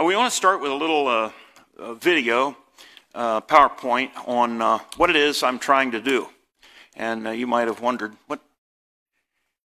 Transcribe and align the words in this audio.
Uh, 0.00 0.04
we 0.04 0.16
want 0.16 0.30
to 0.30 0.36
start 0.36 0.62
with 0.62 0.70
a 0.70 0.74
little 0.74 1.08
uh, 1.08 1.30
uh, 1.78 1.94
video, 1.94 2.56
uh, 3.14 3.40
PowerPoint, 3.42 4.10
on 4.26 4.62
uh, 4.62 4.78
what 4.96 5.10
it 5.10 5.16
is 5.16 5.42
I'm 5.42 5.58
trying 5.58 5.90
to 5.90 6.00
do. 6.00 6.28
And 6.96 7.26
uh, 7.26 7.30
you 7.32 7.46
might 7.46 7.66
have 7.66 7.80
wondered, 7.80 8.14
what, 8.26 8.40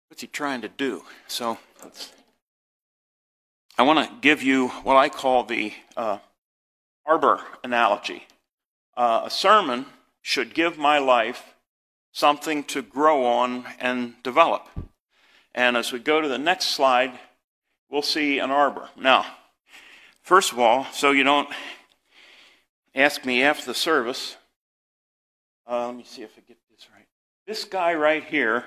what's 0.08 0.22
he 0.22 0.26
trying 0.26 0.62
to 0.62 0.68
do? 0.68 1.04
So 1.28 1.58
I 3.78 3.82
want 3.82 4.08
to 4.08 4.14
give 4.22 4.42
you 4.42 4.68
what 4.68 4.96
I 4.96 5.08
call 5.08 5.44
the 5.44 5.72
arbor 7.06 7.40
analogy. 7.62 8.26
a 8.96 9.30
sermon 9.30 9.86
should 10.20 10.52
give 10.52 10.78
my 10.78 10.98
life 10.98 11.54
something 12.12 12.64
to 12.64 12.82
grow 12.82 13.24
on 13.24 13.66
and 13.78 14.14
develop. 14.24 14.68
And 15.54 15.76
as 15.76 15.92
we 15.92 16.00
go 16.00 16.20
to 16.20 16.26
the 16.26 16.38
next 16.38 16.70
slide, 16.70 17.20
we'll 17.88 18.02
see 18.02 18.40
an 18.40 18.50
arbor. 18.50 18.88
Now, 18.96 19.26
first 20.24 20.52
of 20.52 20.58
all, 20.58 20.86
so 20.92 21.12
you 21.12 21.22
don't 21.22 21.48
ask 22.94 23.24
me 23.24 23.42
after 23.42 23.66
the 23.66 23.74
service, 23.74 24.36
uh, 25.70 25.86
let 25.86 25.96
me 25.96 26.04
see 26.04 26.22
if 26.22 26.32
I 26.36 26.40
get 26.40 26.58
this 26.70 26.88
right. 26.92 27.06
This 27.46 27.64
guy 27.64 27.94
right 27.94 28.24
here 28.24 28.64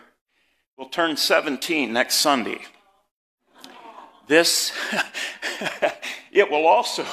will 0.77 0.89
turn 0.89 1.17
17 1.17 1.91
next 1.91 2.15
Sunday. 2.15 2.59
This, 4.27 4.71
it 6.31 6.49
will 6.49 6.67
also, 6.67 7.05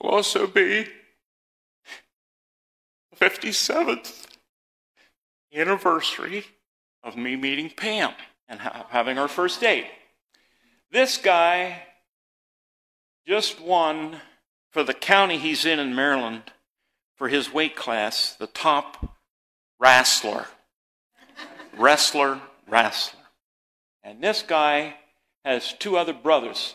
will 0.00 0.10
also 0.10 0.46
be 0.46 0.86
the 3.10 3.16
57th 3.16 4.26
anniversary 5.54 6.44
of 7.04 7.16
me 7.16 7.36
meeting 7.36 7.70
Pam 7.70 8.12
and 8.48 8.60
ha- 8.60 8.86
having 8.90 9.18
our 9.18 9.28
first 9.28 9.60
date. 9.60 9.86
This 10.90 11.16
guy 11.16 11.82
just 13.26 13.60
won 13.60 14.20
for 14.70 14.82
the 14.82 14.94
county 14.94 15.38
he's 15.38 15.64
in 15.64 15.78
in 15.78 15.94
Maryland 15.94 16.42
for 17.16 17.28
his 17.28 17.52
weight 17.52 17.76
class 17.76 18.34
the 18.34 18.46
top 18.46 19.16
wrestler. 19.78 20.46
wrestler, 21.76 22.40
wrestler. 22.68 23.20
And 24.02 24.22
this 24.22 24.42
guy 24.42 24.96
has 25.44 25.72
two 25.72 25.96
other 25.96 26.12
brothers. 26.12 26.74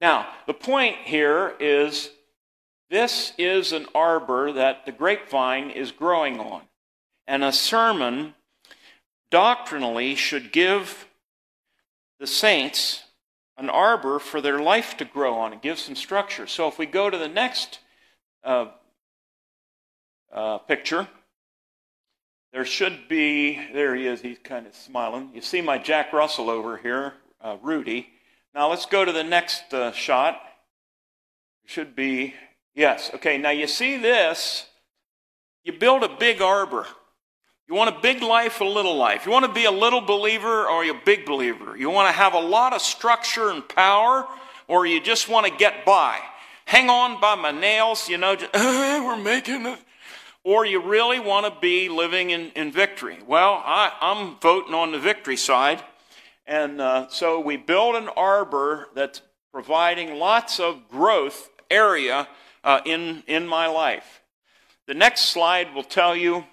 Now, 0.00 0.26
the 0.46 0.54
point 0.54 0.96
here 1.04 1.54
is 1.60 2.10
this 2.88 3.32
is 3.38 3.72
an 3.72 3.86
arbor 3.94 4.52
that 4.52 4.86
the 4.86 4.92
grapevine 4.92 5.70
is 5.70 5.92
growing 5.92 6.40
on. 6.40 6.62
And 7.26 7.44
a 7.44 7.52
sermon 7.52 8.34
doctrinally 9.30 10.14
should 10.14 10.52
give 10.52 11.06
the 12.18 12.26
saints 12.26 13.04
an 13.56 13.70
arbor 13.70 14.18
for 14.18 14.40
their 14.40 14.60
life 14.60 14.96
to 14.96 15.04
grow 15.04 15.34
on. 15.34 15.52
It 15.52 15.62
gives 15.62 15.82
some 15.82 15.96
structure. 15.96 16.46
So 16.46 16.68
if 16.68 16.78
we 16.78 16.86
go 16.86 17.10
to 17.10 17.18
the 17.18 17.28
next 17.28 17.78
uh, 18.42 18.66
uh, 20.32 20.58
picture, 20.58 21.08
there 22.52 22.64
should 22.64 23.06
be, 23.08 23.60
there 23.72 23.94
he 23.94 24.06
is, 24.06 24.20
he's 24.20 24.38
kind 24.42 24.66
of 24.66 24.74
smiling. 24.74 25.30
You 25.34 25.40
see 25.40 25.60
my 25.60 25.78
Jack 25.78 26.12
Russell 26.12 26.50
over 26.50 26.76
here, 26.76 27.14
uh, 27.40 27.56
Rudy. 27.62 28.08
Now 28.54 28.70
let's 28.70 28.86
go 28.86 29.04
to 29.04 29.12
the 29.12 29.22
next 29.22 29.72
uh, 29.72 29.92
shot. 29.92 30.40
should 31.66 31.94
be, 31.94 32.34
yes, 32.74 33.10
okay, 33.14 33.38
now 33.38 33.50
you 33.50 33.68
see 33.68 33.96
this. 33.96 34.66
You 35.62 35.74
build 35.74 36.02
a 36.02 36.08
big 36.08 36.42
arbor. 36.42 36.86
You 37.70 37.76
want 37.76 37.96
a 37.96 38.00
big 38.00 38.20
life, 38.20 38.60
a 38.60 38.64
little 38.64 38.96
life. 38.96 39.24
You 39.24 39.30
want 39.30 39.46
to 39.46 39.52
be 39.52 39.64
a 39.64 39.70
little 39.70 40.00
believer 40.00 40.66
or 40.66 40.82
a 40.82 40.92
big 40.92 41.24
believer. 41.24 41.76
You 41.76 41.88
want 41.88 42.08
to 42.08 42.12
have 42.12 42.34
a 42.34 42.40
lot 42.40 42.72
of 42.72 42.82
structure 42.82 43.48
and 43.48 43.66
power 43.68 44.26
or 44.66 44.86
you 44.86 45.00
just 45.00 45.28
want 45.28 45.46
to 45.46 45.52
get 45.56 45.84
by. 45.84 46.18
Hang 46.64 46.90
on 46.90 47.20
by 47.20 47.36
my 47.36 47.52
nails, 47.52 48.08
you 48.08 48.18
know, 48.18 48.34
just, 48.34 48.52
we're 48.54 49.16
making 49.16 49.66
it. 49.66 49.78
Or 50.42 50.66
you 50.66 50.82
really 50.82 51.20
want 51.20 51.46
to 51.46 51.60
be 51.60 51.88
living 51.88 52.30
in, 52.30 52.50
in 52.56 52.72
victory. 52.72 53.18
Well, 53.24 53.62
I, 53.64 53.92
am 54.00 54.36
voting 54.42 54.74
on 54.74 54.90
the 54.90 54.98
victory 54.98 55.36
side. 55.36 55.80
And 56.48 56.80
uh, 56.80 57.06
so 57.08 57.38
we 57.38 57.56
build 57.56 57.94
an 57.94 58.08
arbor 58.16 58.88
that's 58.96 59.22
providing 59.52 60.16
lots 60.16 60.58
of 60.58 60.88
growth 60.88 61.48
area 61.70 62.26
uh, 62.64 62.80
in, 62.84 63.22
in 63.28 63.46
my 63.46 63.68
life. 63.68 64.22
The 64.88 64.94
next 64.94 65.28
slide 65.28 65.72
will 65.72 65.84
tell 65.84 66.16
you 66.16 66.46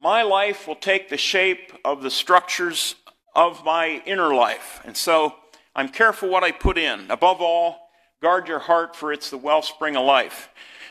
my 0.00 0.22
life 0.22 0.66
will 0.66 0.76
take 0.76 1.08
the 1.08 1.16
shape 1.16 1.72
of 1.84 2.02
the 2.02 2.10
structures 2.10 2.94
of 3.34 3.64
my 3.64 4.02
inner 4.06 4.34
life. 4.34 4.80
And 4.84 4.96
so 4.96 5.34
I'm 5.74 5.88
careful 5.88 6.28
what 6.28 6.44
I 6.44 6.52
put 6.52 6.78
in. 6.78 7.10
Above 7.10 7.40
all, 7.40 7.90
guard 8.22 8.48
your 8.48 8.58
heart, 8.58 8.96
for 8.96 9.12
it's 9.12 9.30
the 9.30 9.38
wellspring 9.38 9.96
of 9.96 10.04
life. 10.04 10.50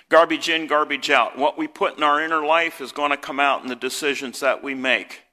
Garbage 0.09 0.49
in, 0.49 0.67
garbage 0.67 1.09
out. 1.09 1.37
What 1.37 1.57
we 1.57 1.67
put 1.67 1.97
in 1.97 2.03
our 2.03 2.23
inner 2.23 2.45
life 2.45 2.79
is 2.79 2.91
going 2.91 3.11
to 3.11 3.17
come 3.17 3.39
out 3.39 3.61
in 3.63 3.67
the 3.67 3.75
decisions 3.75 4.39
that 4.39 4.63
we 4.63 4.73
make. 4.73 5.23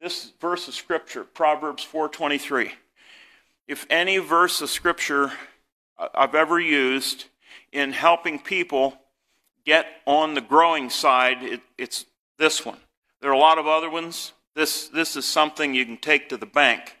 This 0.00 0.32
verse 0.40 0.68
of 0.68 0.74
scripture, 0.74 1.24
Proverbs 1.24 1.84
4:23. 1.84 2.72
If 3.66 3.86
any 3.90 4.18
verse 4.18 4.60
of 4.60 4.70
scripture 4.70 5.32
uh, 5.98 6.08
I've 6.14 6.34
ever 6.34 6.58
used 6.58 7.26
in 7.72 7.92
helping 7.92 8.38
people 8.38 8.98
get 9.64 9.86
on 10.06 10.34
the 10.34 10.40
growing 10.40 10.90
side, 10.90 11.42
it, 11.42 11.60
it's 11.76 12.06
this 12.38 12.64
one. 12.64 12.78
There 13.20 13.30
are 13.30 13.34
a 13.34 13.38
lot 13.38 13.58
of 13.58 13.66
other 13.66 13.90
ones. 13.90 14.32
This, 14.54 14.88
this 14.88 15.14
is 15.14 15.24
something 15.24 15.74
you 15.74 15.84
can 15.84 15.98
take 15.98 16.28
to 16.30 16.36
the 16.36 16.46
bank. 16.46 16.96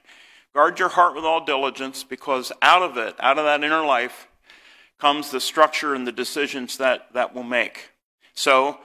Guard 0.54 0.78
your 0.78 0.88
heart 0.88 1.14
with 1.14 1.24
all 1.24 1.44
diligence 1.44 2.04
because 2.04 2.52
out 2.60 2.82
of 2.82 2.96
it, 2.96 3.14
out 3.20 3.38
of 3.38 3.44
that 3.44 3.64
inner 3.64 3.84
life, 3.84 4.28
comes 4.98 5.30
the 5.30 5.40
structure 5.40 5.94
and 5.94 6.06
the 6.06 6.12
decisions 6.12 6.76
that, 6.76 7.12
that 7.14 7.34
we'll 7.34 7.44
make. 7.44 7.92
So, 8.34 8.78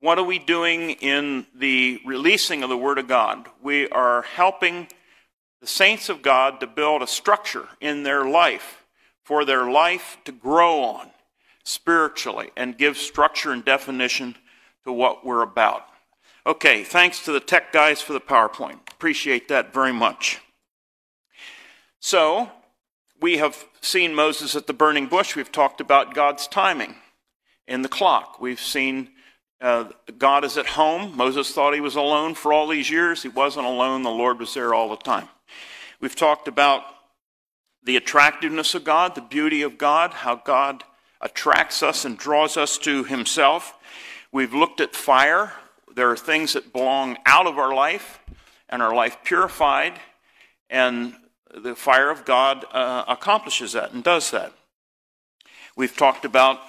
what 0.00 0.18
are 0.18 0.24
we 0.24 0.38
doing 0.38 0.90
in 0.90 1.46
the 1.54 2.00
releasing 2.06 2.62
of 2.62 2.70
the 2.70 2.76
Word 2.76 2.98
of 2.98 3.08
God? 3.08 3.48
We 3.60 3.88
are 3.88 4.22
helping 4.22 4.86
the 5.60 5.66
saints 5.66 6.08
of 6.08 6.22
God 6.22 6.60
to 6.60 6.68
build 6.68 7.02
a 7.02 7.06
structure 7.06 7.66
in 7.80 8.04
their 8.04 8.24
life 8.24 8.86
for 9.24 9.44
their 9.44 9.70
life 9.70 10.16
to 10.24 10.32
grow 10.32 10.82
on 10.82 11.10
spiritually 11.64 12.50
and 12.56 12.78
give 12.78 12.96
structure 12.96 13.50
and 13.50 13.64
definition 13.64 14.36
to 14.84 14.92
what 14.92 15.26
we're 15.26 15.42
about. 15.42 15.87
Okay, 16.48 16.82
thanks 16.82 17.22
to 17.26 17.32
the 17.32 17.40
tech 17.40 17.74
guys 17.74 18.00
for 18.00 18.14
the 18.14 18.22
PowerPoint. 18.22 18.78
Appreciate 18.90 19.48
that 19.48 19.74
very 19.74 19.92
much. 19.92 20.40
So, 22.00 22.50
we 23.20 23.36
have 23.36 23.66
seen 23.82 24.14
Moses 24.14 24.56
at 24.56 24.66
the 24.66 24.72
burning 24.72 25.08
bush. 25.08 25.36
We've 25.36 25.52
talked 25.52 25.78
about 25.82 26.14
God's 26.14 26.46
timing 26.46 26.94
in 27.66 27.82
the 27.82 27.88
clock. 27.90 28.40
We've 28.40 28.58
seen 28.58 29.10
uh, 29.60 29.90
God 30.16 30.42
is 30.42 30.56
at 30.56 30.68
home. 30.68 31.14
Moses 31.14 31.52
thought 31.52 31.74
he 31.74 31.82
was 31.82 31.96
alone 31.96 32.34
for 32.34 32.50
all 32.50 32.66
these 32.66 32.88
years. 32.88 33.22
He 33.22 33.28
wasn't 33.28 33.66
alone, 33.66 34.02
the 34.02 34.08
Lord 34.08 34.38
was 34.38 34.54
there 34.54 34.72
all 34.72 34.88
the 34.88 34.96
time. 34.96 35.28
We've 36.00 36.16
talked 36.16 36.48
about 36.48 36.82
the 37.82 37.98
attractiveness 37.98 38.74
of 38.74 38.84
God, 38.84 39.14
the 39.14 39.20
beauty 39.20 39.60
of 39.60 39.76
God, 39.76 40.14
how 40.14 40.36
God 40.36 40.84
attracts 41.20 41.82
us 41.82 42.06
and 42.06 42.16
draws 42.16 42.56
us 42.56 42.78
to 42.78 43.04
himself. 43.04 43.74
We've 44.32 44.54
looked 44.54 44.80
at 44.80 44.96
fire, 44.96 45.52
there 45.98 46.10
are 46.12 46.16
things 46.16 46.52
that 46.52 46.72
belong 46.72 47.18
out 47.26 47.48
of 47.48 47.58
our 47.58 47.74
life 47.74 48.20
and 48.68 48.80
our 48.80 48.94
life 48.94 49.16
purified, 49.24 49.98
and 50.70 51.12
the 51.52 51.74
fire 51.74 52.08
of 52.08 52.24
God 52.24 52.64
uh, 52.70 53.04
accomplishes 53.08 53.72
that 53.72 53.92
and 53.92 54.04
does 54.04 54.30
that. 54.30 54.52
We've 55.74 55.96
talked 55.96 56.24
about 56.24 56.60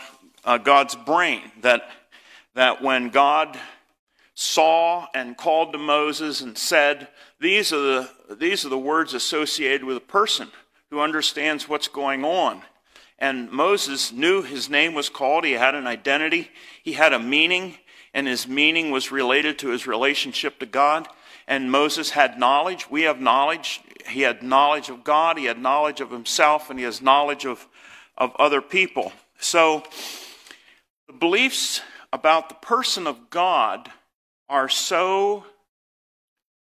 uh, 0.44 0.58
God's 0.58 0.96
brain, 0.96 1.42
that, 1.62 1.92
that 2.56 2.82
when 2.82 3.10
God 3.10 3.56
saw 4.34 5.06
and 5.14 5.38
called 5.38 5.74
to 5.74 5.78
Moses 5.78 6.42
and 6.42 6.58
said, 6.58 7.08
these 7.40 7.72
are, 7.72 7.78
the, 8.30 8.36
these 8.36 8.66
are 8.66 8.70
the 8.70 8.80
words 8.80 9.14
associated 9.14 9.84
with 9.84 9.98
a 9.98 10.02
person 10.02 10.48
who 10.90 11.02
understands 11.02 11.70
what's 11.70 11.88
going 11.88 12.26
on. 12.26 12.64
And 13.20 13.52
Moses 13.52 14.12
knew 14.12 14.42
his 14.42 14.72
name 14.72 14.96
was 14.96 15.08
called, 15.08 15.46
he 15.46 15.52
had 15.52 15.76
an 15.76 15.86
identity, 15.86 16.50
he 16.82 16.94
had 16.94 17.14
a 17.14 17.20
meaning, 17.20 17.78
and 18.14 18.28
his 18.28 18.48
meaning 18.48 18.92
was 18.92 19.12
related 19.12 19.60
to 19.60 19.70
his 19.70 19.88
relationship 19.88 20.60
to 20.60 20.66
God. 20.66 21.08
And 21.48 21.72
Moses 21.72 22.12
had 22.12 22.40
knowledge. 22.40 22.90
We 22.90 23.04
have 23.04 23.20
knowledge. 23.20 23.82
He 24.08 24.22
had 24.22 24.44
knowledge 24.44 24.90
of 24.90 25.04
God, 25.04 25.38
he 25.38 25.46
had 25.46 25.62
knowledge 25.62 26.02
of 26.02 26.10
himself, 26.12 26.70
and 26.70 26.80
he 26.80 26.86
has 26.86 27.02
knowledge 27.02 27.46
of, 27.46 27.68
of 28.18 28.36
other 28.38 28.62
people. 28.62 29.12
So 29.40 29.84
the 31.08 31.14
beliefs 31.14 31.82
about 32.12 32.50
the 32.50 32.56
person 32.56 33.08
of 33.08 33.30
God 33.30 33.92
are 34.48 34.70
so 34.70 35.46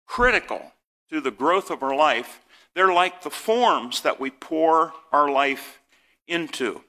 critical 0.07 0.73
to 1.11 1.21
the 1.21 1.31
growth 1.31 1.71
of 1.71 1.83
our 1.83 1.95
life. 1.95 2.41
They're 2.75 2.93
like 2.93 3.23
the 3.23 3.31
forms 3.31 4.03
that 4.03 4.19
we 4.19 4.31
pour 4.31 4.93
our 5.13 5.31
life 5.31 5.81
into. 6.27 6.83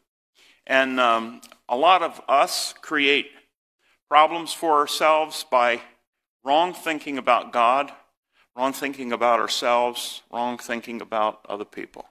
And 0.65 0.99
um, 0.99 1.41
a 1.67 1.75
lot 1.75 2.01
of 2.01 2.21
us 2.27 2.73
create 2.81 3.31
problems 4.09 4.51
for 4.51 4.79
ourselves 4.79 5.45
by 5.51 5.79
wrong 6.43 6.73
thinking 6.73 7.19
about 7.19 7.53
God, 7.53 7.91
wrong 8.57 8.73
thinking 8.73 9.11
about 9.11 9.39
ourselves, 9.39 10.23
wrong 10.31 10.57
thinking 10.57 10.99
about 10.99 11.45
other 11.47 11.65
people. 11.65 12.09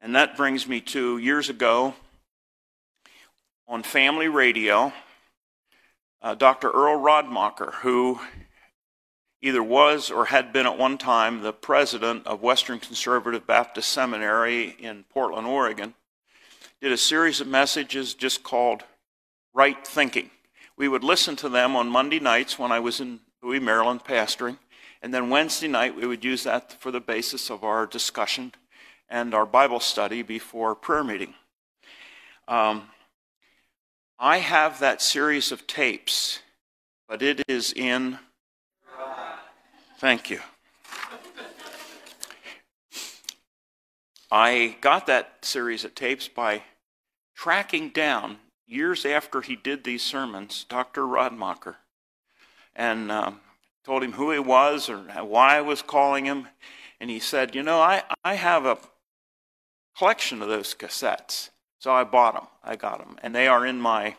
And 0.00 0.14
that 0.14 0.36
brings 0.36 0.66
me 0.68 0.80
to 0.80 1.18
years 1.18 1.48
ago 1.48 1.94
on 3.66 3.82
family 3.82 4.28
radio, 4.28 4.92
uh, 6.20 6.34
Dr. 6.34 6.70
Earl 6.70 6.98
Radmacher, 6.98 7.74
who 7.74 8.20
either 9.40 9.62
was 9.62 10.10
or 10.10 10.26
had 10.26 10.52
been 10.52 10.66
at 10.66 10.78
one 10.78 10.96
time 10.96 11.42
the 11.42 11.52
president 11.52 12.24
of 12.26 12.40
Western 12.40 12.78
Conservative 12.78 13.46
Baptist 13.46 13.90
Seminary 13.90 14.76
in 14.78 15.04
Portland, 15.12 15.48
Oregon, 15.48 15.94
did 16.80 16.92
a 16.92 16.96
series 16.96 17.40
of 17.40 17.48
messages 17.48 18.14
just 18.14 18.44
called 18.44 18.84
Right 19.52 19.84
Thinking. 19.84 20.30
We 20.76 20.88
would 20.88 21.04
listen 21.04 21.36
to 21.36 21.48
them 21.48 21.76
on 21.76 21.88
Monday 21.88 22.20
nights 22.20 22.58
when 22.58 22.72
I 22.72 22.80
was 22.80 23.00
in 23.00 23.20
Bowie, 23.40 23.60
Maryland, 23.60 24.04
pastoring, 24.04 24.58
and 25.02 25.12
then 25.12 25.30
Wednesday 25.30 25.68
night 25.68 25.96
we 25.96 26.06
would 26.06 26.24
use 26.24 26.44
that 26.44 26.80
for 26.80 26.90
the 26.90 27.00
basis 27.00 27.50
of 27.50 27.64
our 27.64 27.86
discussion 27.86 28.52
and 29.08 29.34
our 29.34 29.46
Bible 29.46 29.80
study 29.80 30.22
before 30.22 30.74
prayer 30.74 31.04
meeting. 31.04 31.34
Um, 32.48 32.88
I 34.18 34.38
have 34.38 34.80
that 34.80 35.02
series 35.02 35.52
of 35.52 35.66
tapes, 35.66 36.40
but 37.08 37.22
it 37.22 37.42
is 37.48 37.72
in 37.72 38.18
Thank 40.02 40.30
you. 40.30 40.40
I 44.32 44.76
got 44.80 45.06
that 45.06 45.44
series 45.44 45.84
of 45.84 45.94
tapes 45.94 46.26
by 46.26 46.64
tracking 47.36 47.90
down, 47.90 48.38
years 48.66 49.04
after 49.04 49.40
he 49.40 49.56
did 49.56 49.84
these 49.84 50.02
sermons, 50.02 50.64
Dr. 50.68 51.02
Radmacher, 51.02 51.76
and 52.74 53.10
um, 53.10 53.40
told 53.84 54.02
him 54.02 54.12
who 54.12 54.30
he 54.30 54.38
was 54.38 54.88
or 54.88 54.98
why 54.98 55.56
I 55.56 55.60
was 55.60 55.82
calling 55.82 56.24
him. 56.24 56.48
And 57.00 57.10
he 57.10 57.18
said, 57.18 57.54
You 57.54 57.62
know, 57.62 57.80
I, 57.80 58.02
I 58.24 58.34
have 58.34 58.64
a 58.64 58.78
collection 59.96 60.42
of 60.42 60.48
those 60.48 60.74
cassettes. 60.74 61.50
So 61.78 61.92
I 61.92 62.04
bought 62.04 62.34
them. 62.34 62.46
I 62.62 62.76
got 62.76 62.98
them. 62.98 63.18
And 63.22 63.34
they 63.34 63.48
are 63.48 63.66
in 63.66 63.80
my 63.80 64.14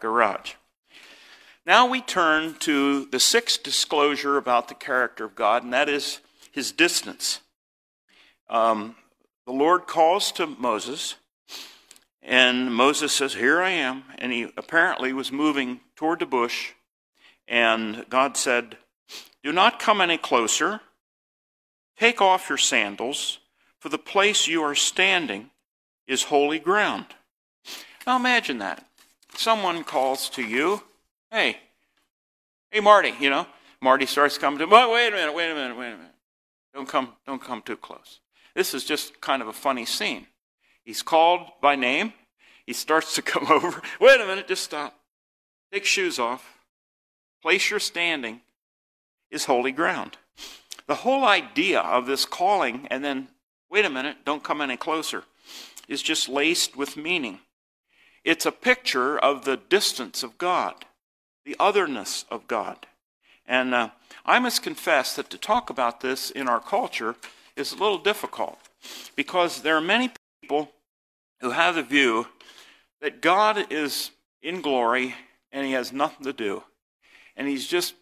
garage. 0.00 0.54
Now 1.64 1.86
we 1.86 2.00
turn 2.00 2.54
to 2.60 3.04
the 3.06 3.20
sixth 3.20 3.62
disclosure 3.62 4.36
about 4.36 4.68
the 4.68 4.74
character 4.74 5.24
of 5.24 5.36
God, 5.36 5.62
and 5.62 5.72
that 5.72 5.88
is 5.88 6.20
his 6.50 6.72
distance. 6.72 7.40
Um, 8.48 8.96
the 9.46 9.52
Lord 9.52 9.86
calls 9.86 10.32
to 10.32 10.46
Moses, 10.46 11.14
and 12.22 12.74
Moses 12.74 13.12
says, 13.12 13.34
Here 13.34 13.60
I 13.60 13.70
am. 13.70 14.04
And 14.18 14.32
he 14.32 14.52
apparently 14.56 15.12
was 15.12 15.32
moving 15.32 15.80
toward 15.96 16.20
the 16.20 16.26
bush, 16.26 16.72
and 17.48 18.04
God 18.08 18.36
said, 18.36 18.76
Do 19.42 19.52
not 19.52 19.78
come 19.78 20.00
any 20.00 20.18
closer. 20.18 20.80
Take 21.98 22.20
off 22.20 22.48
your 22.48 22.58
sandals, 22.58 23.38
for 23.78 23.88
the 23.88 23.98
place 23.98 24.46
you 24.46 24.62
are 24.62 24.74
standing 24.74 25.50
is 26.06 26.24
holy 26.24 26.58
ground. 26.58 27.06
Now 28.06 28.16
imagine 28.16 28.58
that. 28.58 28.86
Someone 29.34 29.84
calls 29.84 30.28
to 30.30 30.42
you 30.42 30.82
Hey, 31.30 31.58
hey, 32.72 32.80
Marty, 32.80 33.14
you 33.20 33.30
know, 33.30 33.46
Marty 33.80 34.04
starts 34.04 34.36
coming 34.36 34.58
to, 34.58 34.66
well, 34.66 34.90
wait 34.90 35.08
a 35.08 35.10
minute, 35.12 35.32
wait 35.32 35.52
a 35.52 35.54
minute, 35.54 35.76
wait 35.76 35.92
a 35.92 35.96
minute. 35.96 36.14
Don't 36.74 36.88
come, 36.88 37.12
don't 37.24 37.40
come 37.40 37.62
too 37.62 37.76
close. 37.76 38.18
This 38.56 38.74
is 38.74 38.84
just 38.84 39.20
kind 39.20 39.40
of 39.40 39.46
a 39.46 39.52
funny 39.52 39.84
scene. 39.84 40.26
He's 40.84 41.02
called 41.02 41.48
by 41.60 41.76
name. 41.76 42.12
He 42.66 42.72
starts 42.72 43.14
to 43.14 43.22
come 43.32 43.46
over. 43.50 43.82
Wait 44.00 44.20
a 44.20 44.26
minute, 44.26 44.48
just 44.48 44.64
stop. 44.64 44.98
Take 45.72 45.84
shoes 45.84 46.18
off. 46.18 46.58
Place 47.42 47.70
you're 47.70 47.80
standing 47.80 48.40
is 49.30 49.44
holy 49.44 49.72
ground. 49.72 50.18
The 50.86 50.96
whole 50.96 51.24
idea 51.24 51.80
of 51.80 52.06
this 52.06 52.24
calling 52.24 52.88
and 52.90 53.04
then, 53.04 53.28
wait 53.70 53.84
a 53.84 53.90
minute, 53.90 54.18
don't 54.24 54.42
come 54.42 54.60
any 54.60 54.76
closer, 54.76 55.24
is 55.88 56.02
just 56.02 56.28
laced 56.28 56.76
with 56.76 56.96
meaning. 56.96 57.38
It's 58.24 58.44
a 58.44 58.52
picture 58.52 59.18
of 59.18 59.44
the 59.44 59.56
distance 59.56 60.22
of 60.22 60.36
God 60.36 60.84
the 61.44 61.56
otherness 61.58 62.24
of 62.30 62.46
God. 62.46 62.86
And 63.46 63.74
uh, 63.74 63.90
I 64.24 64.38
must 64.38 64.62
confess 64.62 65.16
that 65.16 65.30
to 65.30 65.38
talk 65.38 65.70
about 65.70 66.00
this 66.00 66.30
in 66.30 66.48
our 66.48 66.60
culture 66.60 67.16
is 67.56 67.72
a 67.72 67.76
little 67.76 67.98
difficult 67.98 68.58
because 69.16 69.62
there 69.62 69.76
are 69.76 69.80
many 69.80 70.12
people 70.50 70.68
who 71.40 71.50
have 71.50 71.76
the 71.76 71.82
view 71.82 72.26
that 73.00 73.22
God 73.22 73.72
is 73.72 74.10
in 74.42 74.60
glory 74.60 75.14
and 75.52 75.64
he 75.64 75.74
has 75.74 75.92
nothing 75.92 76.24
to 76.24 76.32
do. 76.32 76.64
And 77.36 77.46
he's 77.46 77.68
just 77.68 77.94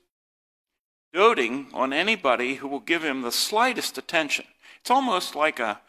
doting 1.12 1.66
on 1.74 1.92
anybody 1.92 2.54
who 2.54 2.66
will 2.66 2.80
give 2.80 3.04
him 3.04 3.20
the 3.20 3.30
slightest 3.30 3.98
attention. 3.98 4.46
It's 4.80 4.90
almost 4.90 5.36
like 5.36 5.60
a 5.60 5.82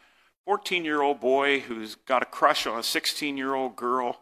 14 0.44 0.84
year 0.84 1.00
old 1.00 1.18
boy 1.18 1.60
who's 1.60 1.94
got 1.94 2.22
a 2.22 2.26
crush 2.26 2.66
on 2.66 2.78
a 2.78 2.82
16 2.82 3.38
year 3.38 3.54
old 3.54 3.74
girl 3.74 4.20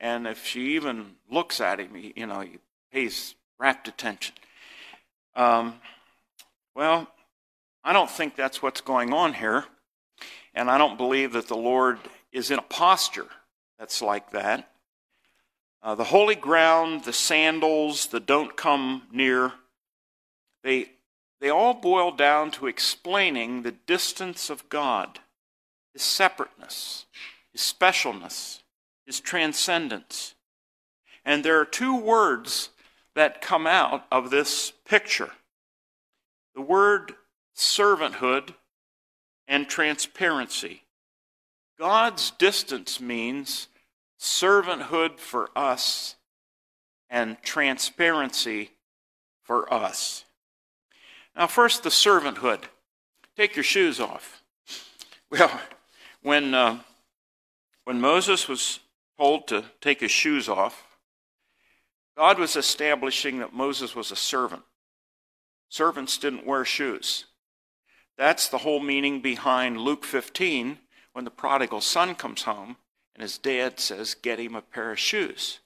and 0.00 0.26
if 0.26 0.46
she 0.46 0.74
even 0.74 1.16
looks 1.30 1.60
at 1.60 1.80
him, 1.80 1.90
you 2.16 2.26
know, 2.26 2.40
he 2.40 2.56
pays 2.90 3.34
rapt 3.60 3.88
attention. 3.88 4.34
Um, 5.36 5.74
well, 6.74 7.08
I 7.84 7.92
don't 7.92 8.10
think 8.10 8.36
that's 8.36 8.62
what's 8.62 8.80
going 8.80 9.12
on 9.12 9.34
here. 9.34 9.66
And 10.58 10.68
I 10.68 10.76
don't 10.76 10.98
believe 10.98 11.34
that 11.34 11.46
the 11.46 11.56
Lord 11.56 12.00
is 12.32 12.50
in 12.50 12.58
a 12.58 12.62
posture 12.62 13.28
that's 13.78 14.02
like 14.02 14.32
that. 14.32 14.68
Uh, 15.80 15.94
the 15.94 16.02
holy 16.02 16.34
ground, 16.34 17.04
the 17.04 17.12
sandals, 17.12 18.06
the 18.06 18.18
don't 18.18 18.56
come 18.56 19.04
near, 19.12 19.52
they, 20.64 20.90
they 21.40 21.48
all 21.48 21.74
boil 21.74 22.10
down 22.10 22.50
to 22.50 22.66
explaining 22.66 23.62
the 23.62 23.70
distance 23.70 24.50
of 24.50 24.68
God, 24.68 25.20
his 25.92 26.02
separateness, 26.02 27.06
his 27.52 27.60
specialness, 27.60 28.58
his 29.06 29.20
transcendence. 29.20 30.34
And 31.24 31.44
there 31.44 31.60
are 31.60 31.64
two 31.64 31.94
words 31.94 32.70
that 33.14 33.40
come 33.40 33.68
out 33.68 34.06
of 34.10 34.30
this 34.30 34.72
picture 34.84 35.30
the 36.56 36.62
word 36.62 37.12
servanthood 37.56 38.54
and 39.48 39.68
transparency. 39.68 40.84
God's 41.78 42.30
distance 42.32 43.00
means 43.00 43.68
servanthood 44.20 45.18
for 45.18 45.50
us 45.56 46.16
and 47.08 47.40
transparency 47.42 48.70
for 49.42 49.72
us. 49.72 50.24
Now, 51.34 51.46
first, 51.46 51.82
the 51.82 51.88
servanthood. 51.88 52.64
Take 53.36 53.56
your 53.56 53.64
shoes 53.64 53.98
off. 53.98 54.42
Well, 55.30 55.60
when, 56.22 56.54
uh, 56.54 56.78
when 57.84 58.00
Moses 58.00 58.48
was 58.48 58.80
told 59.18 59.46
to 59.48 59.62
take 59.82 60.00
his 60.00 60.10
shoes 60.10 60.48
off, 60.48 60.86
God 62.16 62.38
was 62.38 62.56
establishing 62.56 63.40
that 63.40 63.52
Moses 63.52 63.94
was 63.94 64.10
a 64.10 64.16
servant. 64.16 64.62
Servants 65.68 66.16
didn't 66.16 66.46
wear 66.46 66.64
shoes. 66.64 67.26
That's 68.18 68.48
the 68.48 68.58
whole 68.58 68.80
meaning 68.80 69.20
behind 69.20 69.80
Luke 69.80 70.04
15 70.04 70.78
when 71.12 71.24
the 71.24 71.30
prodigal 71.30 71.80
son 71.80 72.14
comes 72.14 72.42
home 72.42 72.76
and 73.14 73.22
his 73.22 73.38
dad 73.38 73.80
says, 73.80 74.14
Get 74.14 74.40
him 74.40 74.54
a 74.54 74.60
pair 74.60 74.92
of 74.92 74.98
shoes. 74.98 75.60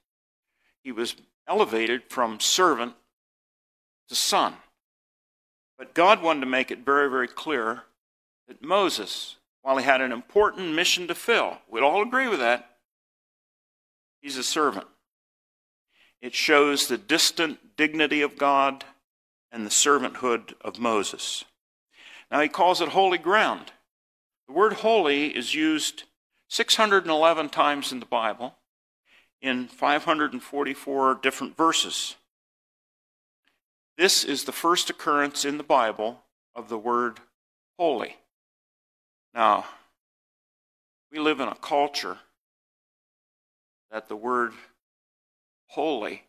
He 0.85 0.93
was 0.93 1.17
elevated 1.49 2.03
from 2.09 2.39
servant 2.39 2.93
to 4.09 4.15
son. 4.15 4.55
But 5.79 5.95
God 5.95 6.23
wanted 6.23 6.41
to 6.41 6.47
make 6.47 6.71
it 6.71 6.85
very, 6.85 7.11
very 7.11 7.27
clear 7.27 7.85
that 8.47 8.63
Moses, 8.63 9.37
while 9.63 9.79
he 9.79 9.85
had 9.85 10.01
an 10.01 10.13
important 10.13 10.75
mission 10.75 11.09
to 11.09 11.15
fill, 11.15 11.59
we'd 11.69 11.83
all 11.83 12.03
agree 12.03 12.29
with 12.29 12.41
that, 12.41 12.69
He's 14.23 14.37
a 14.37 14.45
servant. 14.45 14.87
It 16.21 16.33
shows 16.33 16.87
the 16.87 16.97
distant 16.97 17.77
dignity 17.77 18.23
of 18.23 18.39
God 18.39 18.85
and 19.51 19.67
the 19.67 19.71
servanthood 19.71 20.55
of 20.61 20.79
Moses. 20.79 21.45
Now 22.33 22.41
he 22.41 22.49
calls 22.49 22.81
it 22.81 22.89
holy 22.89 23.19
ground. 23.19 23.73
The 24.49 24.55
word 24.55 24.73
holy 24.73 25.37
is 25.37 25.55
used 25.55 26.05
611 26.49 27.51
times 27.51 27.93
in 27.93 28.01
the 28.01 28.07
Bible 28.07 28.55
in 29.43 29.69
544 29.69 31.17
different 31.17 31.59
verses. 31.59 32.17
This 33.99 34.25
is 34.25 34.45
the 34.45 34.53
first 34.53 34.89
occurrence 34.89 35.45
in 35.45 35.59
the 35.59 35.63
Bible 35.63 36.23
of 36.55 36.71
the 36.71 36.79
word 36.79 37.21
holy. 37.79 38.17
Now, 39.35 39.67
we 41.11 41.19
live 41.19 41.39
in 41.39 41.49
a 41.49 41.55
culture 41.55 42.17
that 43.91 44.09
the 44.09 44.17
word 44.17 44.55
holy 45.67 46.23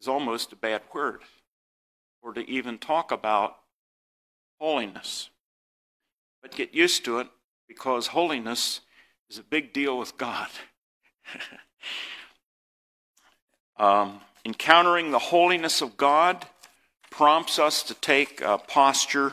is 0.00 0.08
almost 0.08 0.50
a 0.52 0.56
bad 0.56 0.80
word, 0.94 1.20
or 2.22 2.32
to 2.32 2.48
even 2.48 2.78
talk 2.78 3.12
about 3.12 3.58
holiness. 4.62 5.28
But 6.40 6.54
get 6.54 6.72
used 6.72 7.04
to 7.06 7.18
it 7.18 7.26
because 7.66 8.06
holiness 8.06 8.80
is 9.28 9.36
a 9.36 9.42
big 9.42 9.72
deal 9.72 9.98
with 9.98 10.16
God. 10.16 10.46
um, 13.76 14.20
encountering 14.44 15.10
the 15.10 15.18
holiness 15.18 15.82
of 15.82 15.96
God 15.96 16.46
prompts 17.10 17.58
us 17.58 17.82
to 17.82 17.94
take 17.94 18.40
a 18.40 18.56
posture 18.56 19.32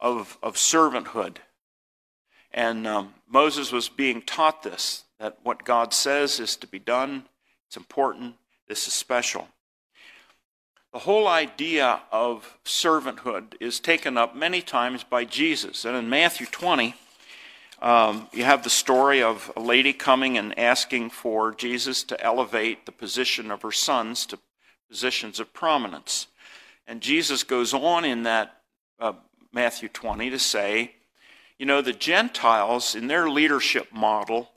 of, 0.00 0.36
of 0.42 0.56
servanthood. 0.56 1.36
And 2.50 2.84
um, 2.88 3.14
Moses 3.28 3.70
was 3.70 3.88
being 3.88 4.22
taught 4.22 4.64
this 4.64 5.04
that 5.20 5.38
what 5.44 5.64
God 5.64 5.94
says 5.94 6.40
is 6.40 6.56
to 6.56 6.66
be 6.66 6.80
done, 6.80 7.26
it's 7.68 7.76
important, 7.76 8.34
this 8.66 8.88
is 8.88 8.92
special. 8.92 9.46
The 10.92 11.00
whole 11.00 11.28
idea 11.28 12.00
of 12.10 12.58
servanthood 12.64 13.54
is 13.60 13.78
taken 13.78 14.16
up 14.16 14.34
many 14.34 14.62
times 14.62 15.04
by 15.04 15.26
Jesus. 15.26 15.84
And 15.84 15.94
in 15.94 16.08
Matthew 16.08 16.46
20, 16.46 16.94
um, 17.82 18.26
you 18.32 18.44
have 18.44 18.64
the 18.64 18.70
story 18.70 19.22
of 19.22 19.52
a 19.54 19.60
lady 19.60 19.92
coming 19.92 20.38
and 20.38 20.58
asking 20.58 21.10
for 21.10 21.52
Jesus 21.52 22.02
to 22.04 22.18
elevate 22.24 22.86
the 22.86 22.92
position 22.92 23.50
of 23.50 23.60
her 23.60 23.70
sons 23.70 24.24
to 24.26 24.38
positions 24.88 25.38
of 25.38 25.52
prominence. 25.52 26.28
And 26.86 27.02
Jesus 27.02 27.44
goes 27.44 27.74
on 27.74 28.06
in 28.06 28.22
that 28.22 28.62
uh, 28.98 29.12
Matthew 29.52 29.90
20 29.90 30.30
to 30.30 30.38
say, 30.38 30.94
you 31.58 31.66
know, 31.66 31.82
the 31.82 31.92
Gentiles, 31.92 32.94
in 32.94 33.08
their 33.08 33.28
leadership 33.28 33.88
model, 33.92 34.48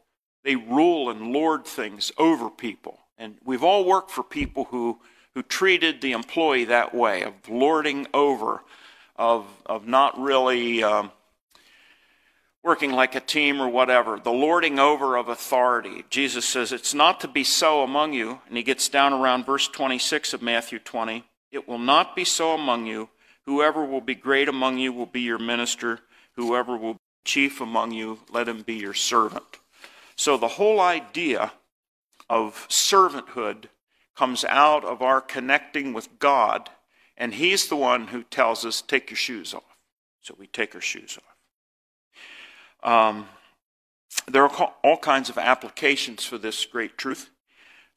they 0.46 0.56
rule 0.56 1.10
and 1.10 1.34
lord 1.34 1.66
things 1.66 2.10
over 2.18 2.50
people. 2.50 3.00
And 3.18 3.36
we've 3.44 3.64
all 3.64 3.84
worked 3.84 4.12
for 4.12 4.24
people 4.24 4.64
who, 4.66 5.00
who 5.36 5.44
treated 5.44 6.02
the 6.02 6.12
employee 6.12 6.66
that 6.66 6.94
way, 6.94 7.24
of 7.24 7.34
lording 7.50 8.08
over, 8.14 8.62
of, 9.16 9.46
of 9.66 9.88
not 9.88 10.20
really 10.20 10.84
um, 10.84 11.12
working 12.64 12.92
like 12.92 13.16
a 13.16 13.20
team 13.20 13.62
or 13.62 13.70
whatever, 13.70 14.20
the 14.20 14.32
lording 14.32 14.80
over 14.80 15.16
of 15.16 15.30
authority. 15.30 16.06
Jesus 16.10 16.46
says, 16.46 16.72
It's 16.72 16.94
not 16.94 17.20
to 17.22 17.28
be 17.28 17.44
so 17.44 17.84
among 17.84 18.14
you. 18.14 18.42
And 18.48 18.58
he 18.58 18.64
gets 18.64 18.90
down 18.90 19.14
around 19.14 19.46
verse 19.46 19.68
26 19.68 20.34
of 20.34 20.42
Matthew 20.42 20.80
20. 20.80 21.24
It 21.52 21.68
will 21.68 21.80
not 21.80 22.16
be 22.16 22.26
so 22.26 22.54
among 22.54 22.86
you. 22.86 23.10
Whoever 23.46 23.84
will 23.84 24.02
be 24.02 24.16
great 24.16 24.48
among 24.48 24.78
you 24.78 24.94
will 24.94 25.06
be 25.06 25.22
your 25.22 25.40
minister. 25.40 26.00
Whoever 26.36 26.78
will 26.78 26.94
be 26.94 27.00
chief 27.24 27.62
among 27.62 27.92
you, 27.92 28.20
let 28.32 28.48
him 28.48 28.62
be 28.62 28.76
your 28.76 28.94
servant. 28.94 29.60
So 30.16 30.38
the 30.38 30.48
whole 30.48 30.80
idea 30.80 31.52
of 32.30 32.68
servanthood 32.70 33.66
comes 34.22 34.46
out 34.46 34.86
of 34.86 35.02
our 35.02 35.20
connecting 35.20 35.94
with 35.94 36.20
God, 36.20 36.70
and 37.18 37.34
He's 37.34 37.68
the 37.68 37.76
one 37.76 38.10
who 38.10 38.22
tells 38.22 38.64
us, 38.64 38.80
take 38.80 39.10
your 39.10 39.18
shoes 39.18 39.52
off. 39.52 39.76
So 40.22 40.36
we 40.38 40.46
take 40.46 40.76
our 40.76 40.82
shoes 40.82 41.18
off. 42.84 42.88
Um, 42.88 43.26
there 44.28 44.44
are 44.44 44.74
all 44.84 44.98
kinds 44.98 45.32
of 45.32 45.40
applications 45.40 46.24
for 46.24 46.38
this 46.38 46.68
great 46.68 47.00
truth. 47.00 47.32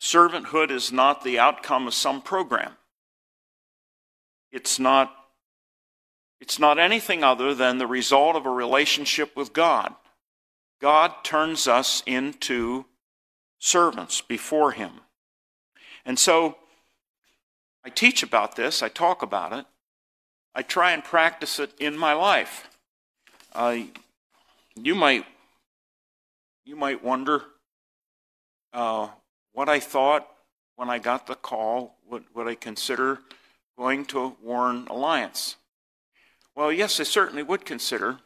Servanthood 0.01 0.71
is 0.71 0.91
not 0.91 1.25
the 1.25 1.39
outcome 1.39 1.87
of 1.87 1.93
some 1.93 2.23
program. 2.23 2.73
It's 4.51 4.79
not, 4.79 5.15
it's 6.41 6.59
not 6.59 6.79
anything 6.79 7.23
other 7.23 7.55
than 7.55 7.77
the 7.77 7.87
result 7.87 8.35
of 8.35 8.47
a 8.47 8.51
relationship 8.51 9.37
with 9.37 9.53
God. 9.53 9.95
God 10.81 11.17
turns 11.23 11.69
us 11.69 12.03
into 12.07 12.87
servants 13.59 14.23
before 14.23 14.73
Him. 14.73 15.01
And 16.05 16.19
so 16.19 16.57
I 17.85 17.91
teach 17.91 18.23
about 18.23 18.57
this, 18.57 18.83
I 18.83 18.89
talk 18.89 19.23
about 19.23 19.53
it, 19.53 19.67
I 20.55 20.63
try 20.63 20.93
and 20.93 21.03
practice 21.03 21.59
it 21.59 21.73
in 21.79 21.97
my 21.97 22.13
life. 22.13 22.69
Uh, 23.53 23.79
you 24.77 24.95
might 24.95 25.25
you 26.65 26.77
might 26.77 27.05
wonder 27.05 27.43
uh, 28.73 29.09
what 29.53 29.69
I 29.69 29.81
thought 29.81 30.27
when 30.77 30.89
I 30.89 30.99
got 30.99 31.27
the 31.27 31.35
call. 31.35 31.99
Would, 32.09 32.25
would 32.35 32.49
I 32.49 32.55
consider 32.55 33.21
going 33.79 34.07
to 34.07 34.37
Warren 34.43 34.87
Alliance? 34.89 35.57
Well, 36.55 36.73
yes, 36.73 37.01
I 37.01 37.03
certainly 37.03 37.43
would 37.43 37.65
consider 37.65 38.19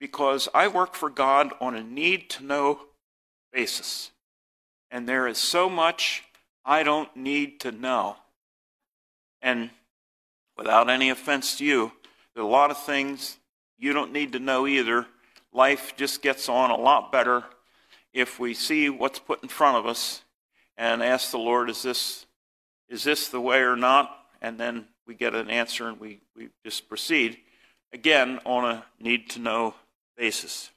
because 0.00 0.48
I 0.54 0.68
work 0.68 0.94
for 0.94 1.10
God 1.10 1.52
on 1.60 1.74
a 1.74 1.82
need 1.82 2.30
to 2.30 2.44
know 2.44 2.80
basis. 3.52 4.10
And 4.90 5.08
there 5.08 5.26
is 5.26 5.38
so 5.38 5.68
much 5.68 6.24
I 6.64 6.82
don't 6.82 7.14
need 7.14 7.60
to 7.60 7.72
know. 7.72 8.16
And 9.42 9.70
without 10.56 10.88
any 10.88 11.10
offense 11.10 11.58
to 11.58 11.64
you, 11.64 11.92
there 12.34 12.42
are 12.42 12.46
a 12.46 12.50
lot 12.50 12.70
of 12.70 12.82
things 12.82 13.36
you 13.78 13.92
don't 13.92 14.12
need 14.12 14.32
to 14.32 14.38
know 14.38 14.66
either. 14.66 15.06
Life 15.52 15.94
just 15.96 16.22
gets 16.22 16.48
on 16.48 16.70
a 16.70 16.76
lot 16.76 17.12
better 17.12 17.44
if 18.12 18.38
we 18.38 18.54
see 18.54 18.88
what's 18.88 19.18
put 19.18 19.42
in 19.42 19.48
front 19.48 19.76
of 19.76 19.86
us 19.86 20.22
and 20.76 21.02
ask 21.02 21.30
the 21.30 21.38
Lord, 21.38 21.68
is 21.68 21.82
this, 21.82 22.26
is 22.88 23.04
this 23.04 23.28
the 23.28 23.40
way 23.40 23.58
or 23.60 23.76
not? 23.76 24.10
And 24.40 24.58
then 24.58 24.86
we 25.06 25.14
get 25.14 25.34
an 25.34 25.50
answer 25.50 25.88
and 25.88 26.00
we, 26.00 26.20
we 26.36 26.48
just 26.64 26.88
proceed. 26.88 27.38
Again, 27.92 28.40
on 28.44 28.64
a 28.64 28.84
need 29.00 29.30
to 29.30 29.40
know 29.40 29.74
basis. 30.16 30.70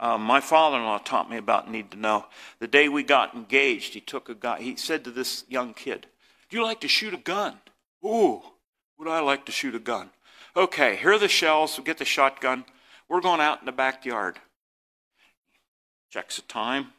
Um, 0.00 0.22
my 0.22 0.40
father-in-law 0.40 0.98
taught 0.98 1.30
me 1.30 1.36
about 1.36 1.70
need 1.70 1.90
to 1.90 1.96
know. 1.96 2.26
The 2.60 2.68
day 2.68 2.88
we 2.88 3.02
got 3.02 3.34
engaged, 3.34 3.94
he 3.94 4.00
took 4.00 4.28
a 4.28 4.34
guy. 4.34 4.60
He 4.60 4.76
said 4.76 5.04
to 5.04 5.10
this 5.10 5.44
young 5.48 5.74
kid, 5.74 6.06
"Do 6.48 6.56
you 6.56 6.62
like 6.62 6.80
to 6.82 6.88
shoot 6.88 7.14
a 7.14 7.18
gun?" 7.18 7.60
Ooh, 8.04 8.42
would 8.96 9.08
I 9.08 9.20
like 9.20 9.44
to 9.46 9.52
shoot 9.52 9.74
a 9.74 9.80
gun? 9.80 10.10
Okay, 10.54 10.96
here 10.96 11.12
are 11.12 11.18
the 11.18 11.28
shells. 11.28 11.76
We'll 11.76 11.84
get 11.84 11.98
the 11.98 12.04
shotgun. 12.04 12.64
We're 13.08 13.20
going 13.20 13.40
out 13.40 13.60
in 13.60 13.66
the 13.66 13.72
backyard. 13.72 14.38
Checks 16.10 16.36
the 16.36 16.42
time. 16.42 16.92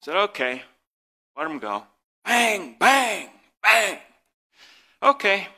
Said, 0.00 0.16
"Okay, 0.16 0.62
let 1.36 1.50
him 1.50 1.58
go." 1.58 1.84
Bang, 2.24 2.76
bang, 2.78 3.30
bang. 3.60 3.98
Okay, 5.02 5.48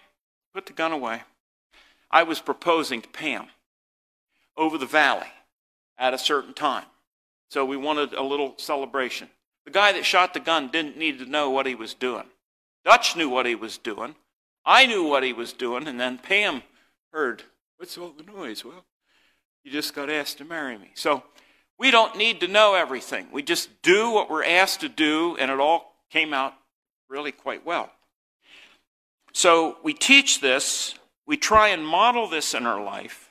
put 0.54 0.66
the 0.66 0.72
gun 0.72 0.92
away. 0.92 1.22
I 2.10 2.22
was 2.22 2.40
proposing 2.40 3.02
to 3.02 3.08
Pam 3.08 3.48
over 4.56 4.78
the 4.78 4.86
valley 4.86 5.28
at 6.00 6.14
a 6.14 6.18
certain 6.18 6.54
time. 6.54 6.86
So 7.50 7.64
we 7.64 7.76
wanted 7.76 8.14
a 8.14 8.22
little 8.22 8.54
celebration. 8.56 9.28
The 9.64 9.70
guy 9.70 9.92
that 9.92 10.04
shot 10.04 10.34
the 10.34 10.40
gun 10.40 10.68
didn't 10.68 10.96
need 10.96 11.18
to 11.18 11.26
know 11.26 11.50
what 11.50 11.66
he 11.66 11.74
was 11.76 11.94
doing. 11.94 12.24
Dutch 12.84 13.14
knew 13.14 13.28
what 13.28 13.46
he 13.46 13.54
was 13.54 13.78
doing. 13.78 14.16
I 14.64 14.86
knew 14.86 15.04
what 15.04 15.22
he 15.22 15.32
was 15.32 15.52
doing, 15.52 15.86
and 15.86 16.00
then 16.00 16.18
Pam 16.18 16.62
heard, 17.12 17.44
What's 17.76 17.96
all 17.96 18.12
the 18.14 18.24
noise? 18.24 18.62
Well, 18.62 18.84
you 19.64 19.70
just 19.70 19.94
got 19.94 20.10
asked 20.10 20.36
to 20.38 20.44
marry 20.44 20.76
me. 20.76 20.90
So 20.94 21.22
we 21.78 21.90
don't 21.90 22.16
need 22.16 22.40
to 22.40 22.48
know 22.48 22.74
everything. 22.74 23.28
We 23.32 23.42
just 23.42 23.82
do 23.82 24.10
what 24.10 24.28
we're 24.28 24.44
asked 24.44 24.80
to 24.80 24.88
do, 24.88 25.36
and 25.38 25.50
it 25.50 25.58
all 25.58 25.94
came 26.10 26.34
out 26.34 26.52
really 27.08 27.32
quite 27.32 27.64
well. 27.64 27.90
So 29.32 29.78
we 29.82 29.94
teach 29.94 30.42
this, 30.42 30.94
we 31.26 31.38
try 31.38 31.68
and 31.68 31.86
model 31.86 32.28
this 32.28 32.52
in 32.52 32.66
our 32.66 32.82
life. 32.82 33.29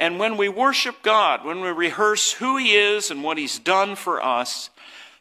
And 0.00 0.18
when 0.18 0.38
we 0.38 0.48
worship 0.48 1.02
God, 1.02 1.44
when 1.44 1.60
we 1.60 1.68
rehearse 1.68 2.32
who 2.32 2.56
He 2.56 2.74
is 2.74 3.10
and 3.10 3.22
what 3.22 3.36
He's 3.36 3.58
done 3.58 3.94
for 3.94 4.24
us, 4.24 4.70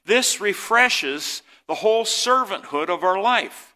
this 0.06 0.40
refreshes 0.40 1.44
the 1.68 1.76
whole 1.76 2.06
servanthood 2.06 2.88
of 2.88 3.04
our 3.04 3.22
life. 3.22 3.76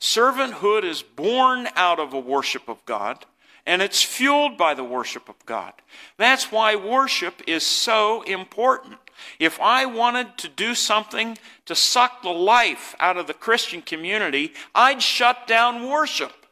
Servanthood 0.00 0.84
is 0.84 1.02
born 1.02 1.66
out 1.74 1.98
of 1.98 2.14
a 2.14 2.20
worship 2.20 2.68
of 2.68 2.82
God, 2.86 3.26
and 3.66 3.82
it's 3.82 4.00
fueled 4.00 4.56
by 4.56 4.74
the 4.74 4.84
worship 4.84 5.28
of 5.28 5.44
God. 5.44 5.72
That's 6.16 6.52
why 6.52 6.76
worship 6.76 7.42
is 7.48 7.64
so 7.64 8.22
important. 8.22 8.94
If 9.40 9.60
I 9.60 9.86
wanted 9.86 10.38
to 10.38 10.48
do 10.48 10.76
something 10.76 11.36
to 11.66 11.74
suck 11.74 12.22
the 12.22 12.30
life 12.30 12.94
out 13.00 13.16
of 13.16 13.26
the 13.26 13.34
Christian 13.34 13.82
community, 13.82 14.52
I'd 14.72 15.02
shut 15.02 15.48
down 15.48 15.88
worship. 15.88 16.46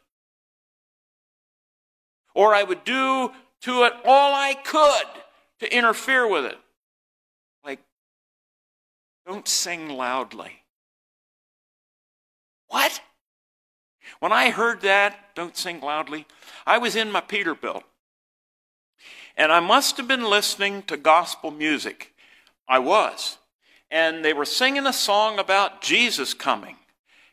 Or 2.35 2.53
I 2.53 2.63
would 2.63 2.83
do 2.83 3.31
to 3.61 3.83
it 3.83 3.93
all 4.05 4.33
I 4.33 4.53
could 4.53 5.05
to 5.59 5.75
interfere 5.75 6.29
with 6.29 6.45
it. 6.45 6.57
Like, 7.63 7.79
don't 9.25 9.47
sing 9.47 9.89
loudly. 9.89 10.63
What? 12.67 13.01
When 14.19 14.31
I 14.31 14.49
heard 14.49 14.81
that, 14.81 15.35
don't 15.35 15.57
sing 15.57 15.81
loudly, 15.81 16.25
I 16.65 16.77
was 16.77 16.95
in 16.95 17.11
my 17.11 17.21
Peterbilt. 17.21 17.83
And 19.35 19.51
I 19.51 19.59
must 19.59 19.97
have 19.97 20.07
been 20.07 20.23
listening 20.23 20.83
to 20.83 20.97
gospel 20.97 21.51
music. 21.51 22.13
I 22.67 22.79
was. 22.79 23.37
And 23.91 24.25
they 24.25 24.33
were 24.33 24.45
singing 24.45 24.85
a 24.85 24.93
song 24.93 25.39
about 25.39 25.81
Jesus 25.81 26.33
coming. 26.33 26.77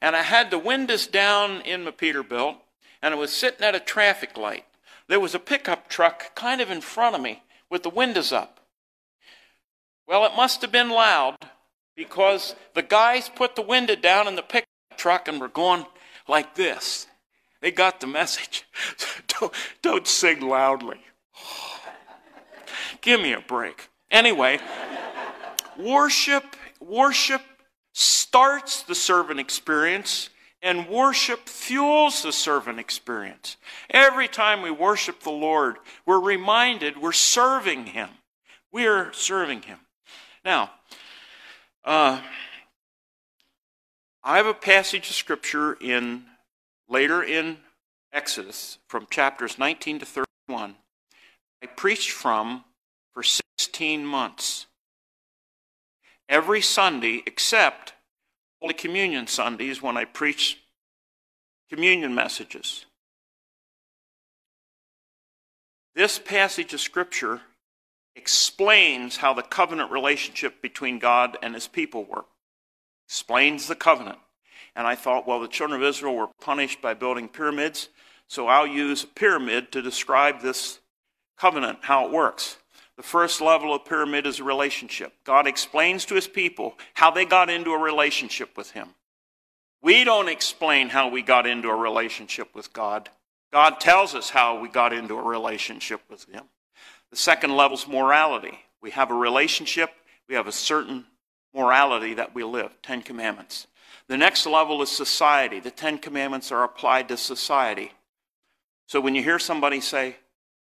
And 0.01 0.15
I 0.15 0.23
had 0.23 0.51
the 0.51 0.59
windows 0.59 1.07
down 1.07 1.63
in 1.63 1.85
my 1.85 1.91
Peterbilt, 1.91 2.57
and 3.01 3.15
I 3.15 3.17
was 3.17 3.33
sitting 3.33 3.65
at 3.65 3.75
a 3.75 3.81
traffic 3.81 4.37
light 4.37 4.65
there 5.09 5.21
was 5.21 5.35
a 5.35 5.39
pickup 5.39 5.89
truck 5.89 6.35
kind 6.35 6.61
of 6.61 6.71
in 6.71 6.81
front 6.81 7.15
of 7.15 7.21
me 7.21 7.43
with 7.71 7.83
the 7.83 7.91
windows 7.91 8.33
up. 8.33 8.61
Well, 10.07 10.25
it 10.27 10.37
must 10.37 10.61
have 10.63 10.73
been 10.73 10.91
loud 10.91 11.37
because 11.97 12.55
the 12.75 12.83
guys 12.83 13.29
put 13.29 13.57
the 13.57 13.63
window 13.63 13.95
down 13.95 14.29
in 14.29 14.37
the 14.37 14.43
pickup 14.43 14.69
truck 14.97 15.29
and 15.29 15.41
were 15.41 15.49
going 15.49 15.87
like 16.29 16.55
this. 16.55 17.07
They 17.61 17.71
got 17.71 18.01
the 18.01 18.07
message. 18.07 18.65
don't, 19.29 19.53
don't 19.83 20.07
sing 20.07 20.41
loudly. 20.41 21.01
Give 23.01 23.21
me 23.21 23.33
a 23.33 23.41
break. 23.41 23.89
Anyway, 24.11 24.59
worship, 25.79 26.57
worship 26.81 27.43
starts 27.93 28.83
the 28.83 28.95
servant 28.95 29.41
experience 29.41 30.29
And 30.65 30.89
worship 30.89 31.49
fuels 31.49 32.23
the 32.23 32.33
servant 32.33 32.81
experience. 32.81 33.59
Every 33.91 34.27
time 34.27 34.63
we 34.63 34.71
worship 34.71 35.21
the 35.21 35.31
Lord, 35.31 35.77
we're 36.07 36.19
reminded 36.19 36.97
we're 36.97 37.13
serving 37.13 37.87
Him. 37.87 38.09
We 38.73 38.87
are 38.87 39.13
serving 39.13 39.63
Him. 39.63 39.79
Now, 40.45 40.71
uh, 41.85 42.23
I 44.23 44.39
have 44.39 44.47
a 44.47 44.55
passage 44.55 45.11
of 45.11 45.17
scripture 45.17 45.75
in 45.75 46.25
later 46.89 47.23
in 47.23 47.59
Exodus 48.13 48.79
from 48.89 49.07
chapters 49.11 49.59
19 49.59 49.99
to 49.99 50.07
31. 50.07 50.77
I 51.63 51.67
preached 51.67 52.11
from 52.11 52.65
for 53.13 53.23
16 53.23 54.05
months. 54.05 54.67
Every 56.29 56.61
Sunday 56.61 57.23
except 57.27 57.94
Holy 58.61 58.75
Communion 58.75 59.27
Sundays 59.27 59.83
when 59.83 59.97
I 59.97 60.05
preach 60.05 60.61
communion 61.71 62.15
messages. 62.15 62.87
This 65.95 66.19
passage 66.19 66.75
of 66.75 66.81
Scripture 66.81 67.43
explains 68.17 69.19
how 69.19 69.33
the 69.33 69.43
covenant 69.43 69.91
relationship 69.91 70.61
between 70.63 70.99
God 70.99 71.37
and 71.43 71.55
his 71.55 71.69
people 71.69 72.05
work. 72.05 72.27
Explains 73.09 73.67
the 73.67 73.75
covenant. 73.75 74.19
And 74.77 74.87
I 74.87 74.95
thought, 74.95 75.27
well, 75.27 75.41
the 75.41 75.49
children 75.49 75.81
of 75.81 75.87
Israel 75.87 76.17
were 76.17 76.29
punished 76.41 76.83
by 76.83 76.95
building 76.95 77.29
pyramids, 77.29 77.91
so 78.27 78.49
I'll 78.49 78.67
use 78.67 79.05
a 79.05 79.09
pyramid 79.09 79.71
to 79.73 79.83
describe 79.83 80.41
this 80.41 80.81
covenant, 81.39 81.81
how 81.83 82.07
it 82.07 82.13
works. 82.13 82.57
The 82.97 83.03
first 83.03 83.41
level 83.41 83.75
of 83.75 83.85
pyramid 83.85 84.27
is 84.27 84.39
a 84.39 84.45
relationship. 84.45 85.13
God 85.25 85.47
explains 85.47 86.05
to 86.07 86.15
his 86.15 86.29
people 86.29 86.79
how 86.95 87.11
they 87.11 87.25
got 87.25 87.51
into 87.51 87.73
a 87.73 87.79
relationship 87.79 88.57
with 88.57 88.71
him. 88.71 88.91
We 89.83 90.05
don't 90.05 90.29
explain 90.29 90.89
how 90.89 91.09
we 91.09 91.23
got 91.23 91.47
into 91.47 91.69
a 91.69 91.77
relationship 91.77 92.55
with 92.55 92.73
God. 92.73 93.11
God 93.53 93.81
tells 93.81 94.15
us 94.15 94.31
how 94.31 94.59
we 94.61 94.69
got 94.69 94.93
into 94.93 95.19
a 95.19 95.23
relationship 95.23 96.01
with 96.09 96.25
him. 96.29 96.45
The 97.11 97.17
second 97.17 97.57
level 97.57 97.77
is 97.77 97.87
morality. 97.87 98.59
We 98.81 98.91
have 98.93 99.11
a 99.11 99.15
relationship, 99.15 99.91
we 100.29 100.35
have 100.35 100.47
a 100.47 100.53
certain 100.53 101.07
morality 101.55 102.15
that 102.15 102.35
we 102.35 102.45
live, 102.45 102.71
Ten 102.83 103.03
Commandments. 103.03 103.67
The 104.09 104.17
next 104.17 104.47
level 104.47 104.83
is 104.83 104.91
society. 104.91 105.61
The 105.61 105.71
Ten 105.71 105.99
Commandments 105.99 106.53
are 106.53 106.65
applied 106.65 107.09
to 107.09 107.17
society. 107.17 107.93
So 108.87 109.01
when 109.01 109.15
you 109.15 109.23
hear 109.23 109.39
somebody 109.39 109.81
say, 109.81 110.17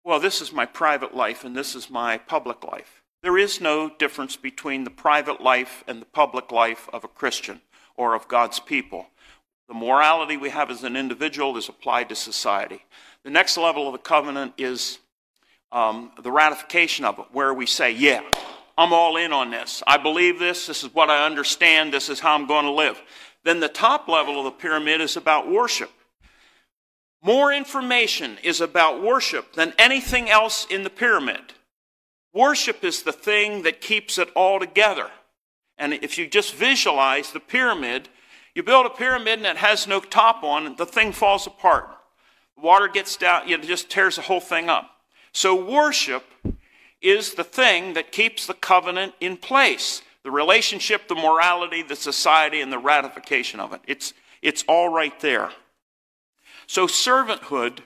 well, 0.07 0.21
this 0.21 0.39
is 0.39 0.53
my 0.53 0.65
private 0.65 1.13
life 1.13 1.43
and 1.43 1.53
this 1.53 1.75
is 1.75 1.89
my 1.89 2.17
public 2.17 2.63
life, 2.63 3.03
there 3.21 3.37
is 3.37 3.59
no 3.59 3.91
difference 3.99 4.37
between 4.37 4.85
the 4.85 4.89
private 4.89 5.41
life 5.41 5.83
and 5.85 6.01
the 6.01 6.05
public 6.05 6.49
life 6.49 6.87
of 6.93 7.03
a 7.03 7.09
Christian 7.09 7.59
or 7.97 8.15
of 8.15 8.29
God's 8.29 8.57
people. 8.61 9.07
The 9.67 9.73
morality 9.73 10.37
we 10.37 10.49
have 10.49 10.71
as 10.71 10.85
an 10.85 10.95
individual 10.95 11.57
is 11.57 11.67
applied 11.67 12.07
to 12.07 12.15
society. 12.15 12.85
The 13.23 13.29
next 13.29 13.57
level 13.57 13.85
of 13.85 13.91
the 13.91 13.97
covenant 13.97 14.53
is 14.57 14.99
um, 15.73 16.13
the 16.23 16.31
ratification 16.31 17.03
of 17.03 17.19
it, 17.19 17.25
where 17.33 17.53
we 17.53 17.65
say, 17.65 17.91
Yeah, 17.91 18.21
I'm 18.77 18.93
all 18.93 19.17
in 19.17 19.33
on 19.33 19.51
this. 19.51 19.83
I 19.85 19.97
believe 19.97 20.39
this. 20.39 20.67
This 20.67 20.85
is 20.85 20.93
what 20.93 21.09
I 21.09 21.25
understand. 21.25 21.93
This 21.93 22.07
is 22.07 22.21
how 22.21 22.33
I'm 22.33 22.47
going 22.47 22.63
to 22.63 22.71
live. 22.71 23.01
Then 23.43 23.59
the 23.59 23.67
top 23.67 24.07
level 24.07 24.39
of 24.39 24.45
the 24.45 24.51
pyramid 24.51 25.01
is 25.01 25.17
about 25.17 25.51
worship. 25.51 25.91
More 27.21 27.51
information 27.51 28.37
is 28.43 28.61
about 28.61 29.01
worship 29.01 29.53
than 29.53 29.73
anything 29.77 30.29
else 30.29 30.65
in 30.69 30.83
the 30.83 30.89
pyramid. 30.89 31.53
Worship 32.33 32.83
is 32.83 33.01
the 33.01 33.11
thing 33.11 33.63
that 33.63 33.81
keeps 33.81 34.17
it 34.17 34.29
all 34.35 34.59
together. 34.59 35.09
And 35.77 35.93
if 35.93 36.17
you 36.17 36.27
just 36.27 36.53
visualize 36.53 37.31
the 37.31 37.39
pyramid, 37.39 38.09
you 38.53 38.63
build 38.63 38.85
a 38.85 38.91
pyramid 38.91 39.39
and 39.39 39.45
it 39.45 39.57
has 39.57 39.87
no 39.87 39.99
top 39.99 40.43
on, 40.43 40.75
the 40.75 40.85
thing 40.85 41.11
falls 41.11 41.47
apart. 41.47 41.89
Water 42.55 42.87
gets 42.87 43.17
down, 43.17 43.49
it 43.49 43.61
just 43.63 43.89
tears 43.89 44.15
the 44.15 44.23
whole 44.23 44.39
thing 44.39 44.69
up. 44.69 44.89
So, 45.31 45.53
worship 45.53 46.23
is 47.01 47.35
the 47.35 47.43
thing 47.43 47.93
that 47.93 48.11
keeps 48.11 48.47
the 48.47 48.55
covenant 48.55 49.13
in 49.19 49.37
place 49.37 50.01
the 50.23 50.31
relationship, 50.31 51.07
the 51.07 51.15
morality, 51.15 51.81
the 51.81 51.95
society, 51.95 52.59
and 52.59 52.69
the 52.69 52.77
ratification 52.77 53.61
of 53.61 53.71
it. 53.71 53.79
It's, 53.87 54.13
it's 54.41 54.65
all 54.67 54.89
right 54.89 55.17
there. 55.21 55.51
So, 56.67 56.85
servanthood 56.85 57.79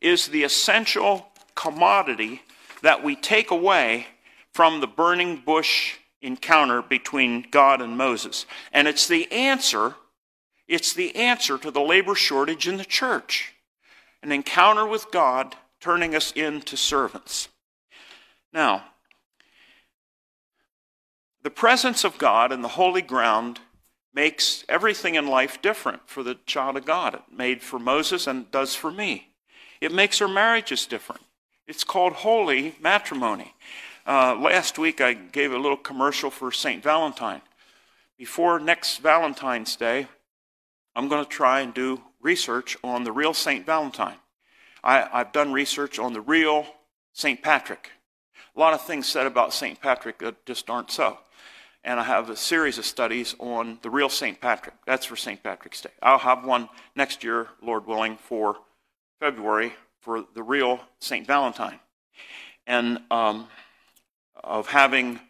is 0.00 0.26
the 0.26 0.42
essential 0.42 1.28
commodity 1.54 2.42
that 2.82 3.02
we 3.02 3.16
take 3.16 3.50
away 3.50 4.08
from 4.52 4.80
the 4.80 4.86
burning 4.86 5.36
bush 5.36 5.94
encounter 6.20 6.82
between 6.82 7.46
God 7.50 7.80
and 7.80 7.96
Moses. 7.96 8.46
And 8.72 8.88
it's 8.88 9.06
the 9.06 9.30
answer, 9.30 9.94
it's 10.66 10.92
the 10.92 11.14
answer 11.14 11.56
to 11.58 11.70
the 11.70 11.80
labor 11.80 12.14
shortage 12.14 12.66
in 12.66 12.76
the 12.76 12.84
church. 12.84 13.54
An 14.22 14.32
encounter 14.32 14.86
with 14.86 15.10
God 15.10 15.54
turning 15.80 16.14
us 16.14 16.32
into 16.32 16.76
servants. 16.76 17.48
Now, 18.52 18.84
the 21.42 21.50
presence 21.50 22.02
of 22.02 22.18
God 22.18 22.50
in 22.50 22.62
the 22.62 22.68
holy 22.68 23.02
ground 23.02 23.60
makes 24.16 24.64
everything 24.66 25.14
in 25.14 25.26
life 25.26 25.60
different 25.60 26.00
for 26.08 26.22
the 26.22 26.38
child 26.46 26.78
of 26.78 26.86
God. 26.86 27.14
It 27.14 27.22
made 27.30 27.60
for 27.60 27.78
Moses 27.78 28.26
and 28.26 28.50
does 28.50 28.74
for 28.74 28.90
me. 28.90 29.28
It 29.78 29.92
makes 29.92 30.22
our 30.22 30.26
marriages 30.26 30.86
different. 30.86 31.20
It's 31.68 31.84
called 31.84 32.14
holy 32.14 32.74
matrimony. 32.80 33.54
Uh, 34.06 34.34
last 34.34 34.78
week 34.78 35.02
I 35.02 35.12
gave 35.12 35.52
a 35.52 35.58
little 35.58 35.76
commercial 35.76 36.30
for 36.30 36.50
St. 36.50 36.82
Valentine. 36.82 37.42
Before 38.16 38.58
next 38.58 38.98
Valentine's 38.98 39.76
Day, 39.76 40.06
I'm 40.94 41.08
going 41.08 41.22
to 41.22 41.30
try 41.30 41.60
and 41.60 41.74
do 41.74 42.00
research 42.22 42.78
on 42.82 43.04
the 43.04 43.12
real 43.12 43.34
St. 43.34 43.66
Valentine. 43.66 44.16
I, 44.82 45.06
I've 45.12 45.32
done 45.32 45.52
research 45.52 45.98
on 45.98 46.14
the 46.14 46.22
real 46.22 46.66
St. 47.12 47.42
Patrick. 47.42 47.90
A 48.56 48.58
lot 48.60 48.72
of 48.72 48.80
things 48.80 49.06
said 49.06 49.26
about 49.26 49.52
St. 49.52 49.78
Patrick 49.78 50.20
that 50.20 50.46
just 50.46 50.70
aren't 50.70 50.90
so. 50.90 51.18
And 51.86 52.00
I 52.00 52.02
have 52.02 52.30
a 52.30 52.36
series 52.36 52.78
of 52.78 52.84
studies 52.84 53.36
on 53.38 53.78
the 53.82 53.90
real 53.90 54.08
St. 54.08 54.40
Patrick. 54.40 54.74
That's 54.86 55.06
for 55.06 55.14
St. 55.14 55.40
Patrick's 55.40 55.80
Day. 55.80 55.90
I'll 56.02 56.18
have 56.18 56.44
one 56.44 56.68
next 56.96 57.22
year, 57.22 57.46
Lord 57.62 57.86
willing, 57.86 58.16
for 58.16 58.56
February 59.20 59.72
for 60.00 60.24
the 60.34 60.42
real 60.42 60.80
St. 60.98 61.24
Valentine. 61.24 61.78
And 62.66 62.98
um, 63.08 63.46
of 64.42 64.66
having 64.66 65.20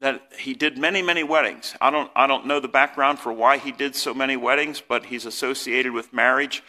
that 0.00 0.22
he 0.38 0.54
did 0.54 0.78
many, 0.78 1.02
many 1.02 1.24
weddings. 1.24 1.74
I 1.80 1.90
don't, 1.90 2.10
I 2.14 2.28
don't 2.28 2.46
know 2.46 2.60
the 2.60 2.68
background 2.68 3.18
for 3.18 3.32
why 3.32 3.58
he 3.58 3.72
did 3.72 3.96
so 3.96 4.14
many 4.14 4.36
weddings, 4.36 4.80
but 4.80 5.06
he's 5.06 5.26
associated 5.26 5.92
with 5.92 6.12
marriage, 6.12 6.62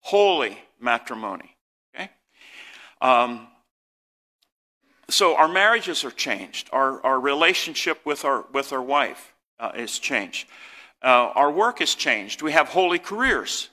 holy 0.00 0.58
matrimony. 0.80 1.56
Um, 3.02 3.48
so 5.08 5.36
our 5.36 5.48
marriages 5.48 6.04
are 6.04 6.10
changed. 6.10 6.68
Our, 6.72 7.04
our 7.04 7.20
relationship 7.20 8.04
with 8.04 8.24
our, 8.24 8.44
with 8.52 8.72
our 8.72 8.82
wife 8.82 9.34
uh, 9.60 9.72
is 9.76 9.98
changed. 9.98 10.48
Uh, 11.02 11.30
our 11.34 11.50
work 11.50 11.78
has 11.78 11.94
changed. 11.94 12.42
We 12.42 12.52
have 12.52 12.68
holy 12.68 12.98
careers. 12.98 13.70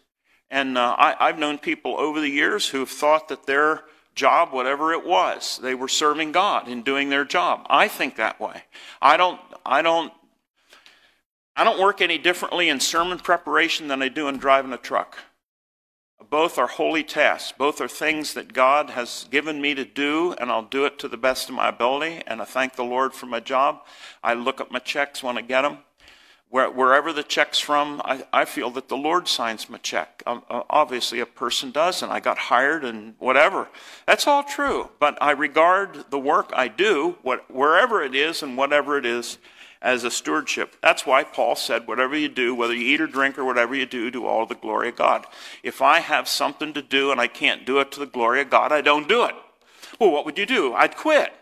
And 0.52 0.78
uh, 0.78 0.96
I, 0.98 1.16
I've 1.20 1.40
known 1.40 1.58
people 1.58 1.98
over 1.98 2.22
the 2.22 2.30
years 2.30 2.70
who 2.70 2.80
have 2.80 2.90
thought 2.90 3.30
that 3.30 3.48
their 3.48 3.84
job, 4.14 4.54
whatever 4.54 4.94
it 4.94 5.06
was, 5.06 5.60
they 5.64 5.74
were 5.74 5.88
serving 5.88 6.32
God 6.32 6.68
in 6.68 6.84
doing 6.84 7.10
their 7.10 7.26
job. 7.26 7.66
I 7.70 7.88
think 7.88 8.18
that 8.18 8.40
way. 8.40 8.64
I 9.02 9.18
don't, 9.18 9.40
I 9.66 9.82
don't, 9.82 10.14
I 11.56 11.64
don't 11.64 11.80
work 11.80 12.02
any 12.02 12.20
differently 12.20 12.70
in 12.70 12.80
sermon 12.80 13.18
preparation 13.18 13.88
than 13.88 14.04
I 14.04 14.10
do 14.10 14.28
in 14.28 14.38
driving 14.38 14.74
a 14.74 14.78
truck. 14.78 15.18
Both 16.30 16.58
are 16.58 16.68
holy 16.68 17.04
tasks. 17.04 17.54
Both 17.58 17.82
are 17.82 17.88
things 17.88 18.34
that 18.34 18.54
God 18.54 18.92
has 18.92 19.28
given 19.30 19.62
me 19.62 19.74
to 19.76 19.86
do, 19.86 20.34
and 20.34 20.52
I'll 20.52 20.64
do 20.64 20.86
it 20.86 21.00
to 21.00 21.08
the 21.08 21.18
best 21.18 21.50
of 21.50 21.56
my 21.56 21.70
ability. 21.70 22.22
And 22.28 22.42
I 22.42 22.46
thank 22.46 22.76
the 22.76 22.84
Lord 22.84 23.14
for 23.14 23.26
my 23.26 23.40
job. 23.40 23.82
I 24.24 24.34
look 24.34 24.62
at 24.62 24.72
my 24.72 24.80
checks 24.80 25.24
when 25.24 25.38
I 25.38 25.42
get 25.42 25.62
them. 25.62 25.80
Where, 26.50 26.70
wherever 26.70 27.12
the 27.12 27.24
check's 27.24 27.60
from, 27.60 28.00
I, 28.06 28.26
I, 28.32 28.46
feel 28.46 28.70
that 28.72 28.88
the 28.88 28.96
Lord 28.96 29.28
signs 29.28 29.72
my 29.72 29.80
check. 29.80 30.22
Um, 30.28 30.44
uh, 30.52 30.62
obviously, 30.70 31.20
a 31.20 31.26
person 31.26 31.72
does, 31.72 32.04
and 32.04 32.12
I 32.12 32.20
got 32.20 32.38
hired 32.38 32.86
and 32.86 33.16
whatever. 33.18 33.70
That's 34.06 34.28
all 34.28 34.44
true. 34.44 34.90
But 35.00 35.18
I 35.20 35.32
regard 35.32 36.12
the 36.12 36.20
work 36.20 36.52
I 36.54 36.68
do, 36.68 37.18
what, 37.24 37.50
wherever 37.50 38.04
it 38.04 38.14
is 38.14 38.44
and 38.44 38.56
whatever 38.56 39.00
it 39.00 39.06
is, 39.06 39.40
as 39.84 40.06
a 40.06 40.10
stewardship. 40.10 40.78
That's 40.82 41.06
why 41.06 41.26
Paul 41.26 41.56
said, 41.56 41.88
whatever 41.88 42.16
you 42.18 42.30
do, 42.30 42.56
whether 42.56 42.74
you 42.74 42.94
eat 42.94 43.02
or 43.02 43.08
drink 43.08 43.38
or 43.38 43.44
whatever 43.44 43.76
you 43.76 43.86
do, 43.86 44.10
do 44.10 44.26
all 44.26 44.46
the 44.46 44.56
glory 44.56 44.90
of 44.90 44.96
God. 44.96 45.26
If 45.62 45.82
I 45.82 46.00
have 46.00 46.30
something 46.30 46.74
to 46.74 46.82
do 46.82 47.12
and 47.12 47.20
I 47.20 47.28
can't 47.28 47.66
do 47.66 47.80
it 47.80 47.92
to 47.92 48.00
the 48.00 48.06
glory 48.06 48.42
of 48.42 48.50
God, 48.50 48.72
I 48.72 48.80
don't 48.80 49.10
do 49.10 49.26
it. 49.26 49.36
Well, 50.00 50.12
what 50.12 50.26
would 50.26 50.38
you 50.38 50.46
do? 50.46 50.74
I'd 50.74 50.96
quit. 50.96 51.34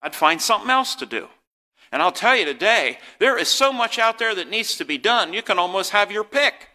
I'd 0.00 0.14
find 0.14 0.40
something 0.40 0.70
else 0.70 0.94
to 0.96 1.06
do. 1.06 1.28
And 1.92 2.00
I'll 2.00 2.12
tell 2.12 2.34
you 2.34 2.46
today, 2.46 2.98
there 3.18 3.36
is 3.36 3.48
so 3.48 3.70
much 3.70 3.98
out 3.98 4.18
there 4.18 4.34
that 4.34 4.48
needs 4.48 4.76
to 4.78 4.84
be 4.84 4.96
done, 4.96 5.34
you 5.34 5.42
can 5.42 5.58
almost 5.58 5.90
have 5.90 6.10
your 6.10 6.24
pick. 6.24 6.70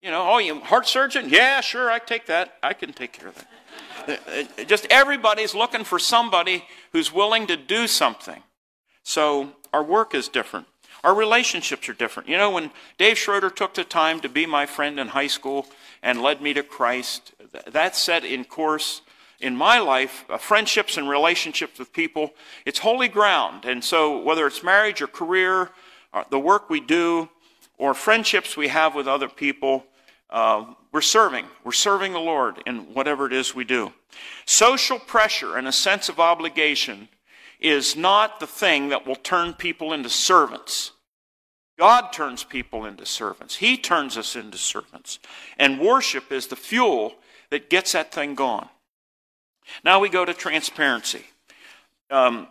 You 0.00 0.10
know, 0.10 0.26
oh, 0.28 0.38
you 0.38 0.58
heart 0.58 0.88
surgeon? 0.88 1.28
Yeah, 1.28 1.60
sure, 1.60 1.90
I 1.90 2.00
take 2.00 2.26
that. 2.26 2.54
I 2.62 2.72
can 2.72 2.92
take 2.92 3.12
care 3.12 3.28
of 3.28 3.36
that. 3.36 4.66
Just 4.66 4.86
everybody's 4.90 5.54
looking 5.54 5.84
for 5.84 5.98
somebody 6.00 6.64
who's 6.92 7.12
willing 7.12 7.46
to 7.46 7.56
do 7.56 7.86
something. 7.86 8.42
So 9.04 9.52
our 9.72 9.82
work 9.82 10.14
is 10.14 10.28
different. 10.28 10.66
Our 11.04 11.14
relationships 11.14 11.88
are 11.88 11.94
different. 11.94 12.28
You 12.28 12.36
know, 12.36 12.50
when 12.50 12.70
Dave 12.96 13.18
Schroeder 13.18 13.50
took 13.50 13.74
the 13.74 13.84
time 13.84 14.20
to 14.20 14.28
be 14.28 14.46
my 14.46 14.66
friend 14.66 15.00
in 15.00 15.08
high 15.08 15.26
school 15.26 15.66
and 16.02 16.22
led 16.22 16.40
me 16.40 16.54
to 16.54 16.62
Christ, 16.62 17.32
that 17.66 17.96
set 17.96 18.24
in 18.24 18.44
course 18.44 19.02
in 19.40 19.56
my 19.56 19.80
life, 19.80 20.24
uh, 20.30 20.38
friendships 20.38 20.96
and 20.96 21.08
relationships 21.08 21.78
with 21.78 21.92
people, 21.92 22.32
it's 22.64 22.78
holy 22.78 23.08
ground. 23.08 23.64
And 23.64 23.82
so, 23.82 24.22
whether 24.22 24.46
it's 24.46 24.62
marriage 24.62 25.02
or 25.02 25.08
career, 25.08 25.70
or 26.14 26.24
the 26.30 26.38
work 26.38 26.70
we 26.70 26.78
do, 26.78 27.28
or 27.76 27.94
friendships 27.94 28.56
we 28.56 28.68
have 28.68 28.94
with 28.94 29.08
other 29.08 29.28
people, 29.28 29.84
uh, 30.30 30.64
we're 30.92 31.00
serving. 31.00 31.46
We're 31.64 31.72
serving 31.72 32.12
the 32.12 32.20
Lord 32.20 32.62
in 32.66 32.94
whatever 32.94 33.26
it 33.26 33.32
is 33.32 33.54
we 33.54 33.64
do. 33.64 33.92
Social 34.46 34.98
pressure 34.98 35.56
and 35.56 35.66
a 35.66 35.72
sense 35.72 36.08
of 36.08 36.20
obligation 36.20 37.08
is 37.64 37.96
not 37.96 38.40
the 38.40 38.46
thing 38.46 38.88
that 38.90 39.06
will 39.06 39.16
turn 39.16 39.54
people 39.54 39.92
into 39.92 40.08
servants. 40.08 40.92
God 41.78 42.12
turns 42.12 42.44
people 42.44 42.84
into 42.84 43.06
servants. 43.06 43.56
He 43.56 43.76
turns 43.76 44.16
us 44.16 44.36
into 44.36 44.58
servants. 44.58 45.18
And 45.58 45.80
worship 45.80 46.30
is 46.30 46.46
the 46.46 46.56
fuel 46.56 47.14
that 47.50 47.70
gets 47.70 47.92
that 47.92 48.12
thing 48.12 48.34
going. 48.34 48.68
Now 49.84 50.00
we 50.00 50.08
go 50.08 50.24
to 50.24 50.34
transparency. 50.34 51.24
Um, 52.10 52.48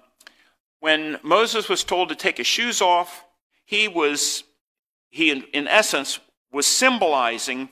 when 0.80 1.19
Moses 1.24 1.69
was 1.69 1.84
told 1.84 2.10
to 2.10 2.15
take 2.15 2.38
his 2.38 2.47
shoes 2.47 2.82
off, 2.82 3.24
he 3.65 3.88
was, 3.88 4.43
he 5.10 5.30
in, 5.30 5.43
in 5.54 5.67
essence, 5.67 6.19
was 6.52 6.65
symbolizing 6.65 7.69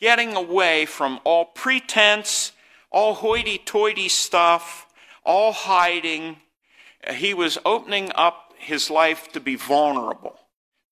getting 0.00 0.36
away 0.36 0.84
from 0.84 1.20
all 1.24 1.46
pretense, 1.46 2.52
all 2.90 3.14
hoity 3.14 3.58
toity 3.58 4.08
stuff, 4.08 4.86
all 5.24 5.52
hiding. 5.52 6.36
He 7.12 7.34
was 7.34 7.58
opening 7.64 8.10
up 8.14 8.52
his 8.56 8.90
life 8.90 9.32
to 9.32 9.40
be 9.40 9.56
vulnerable. 9.56 10.38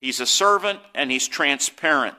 He's 0.01 0.20
a 0.20 0.27
servant 0.27 0.81
and 0.94 1.11
he's 1.11 1.29
transparent. 1.29 2.16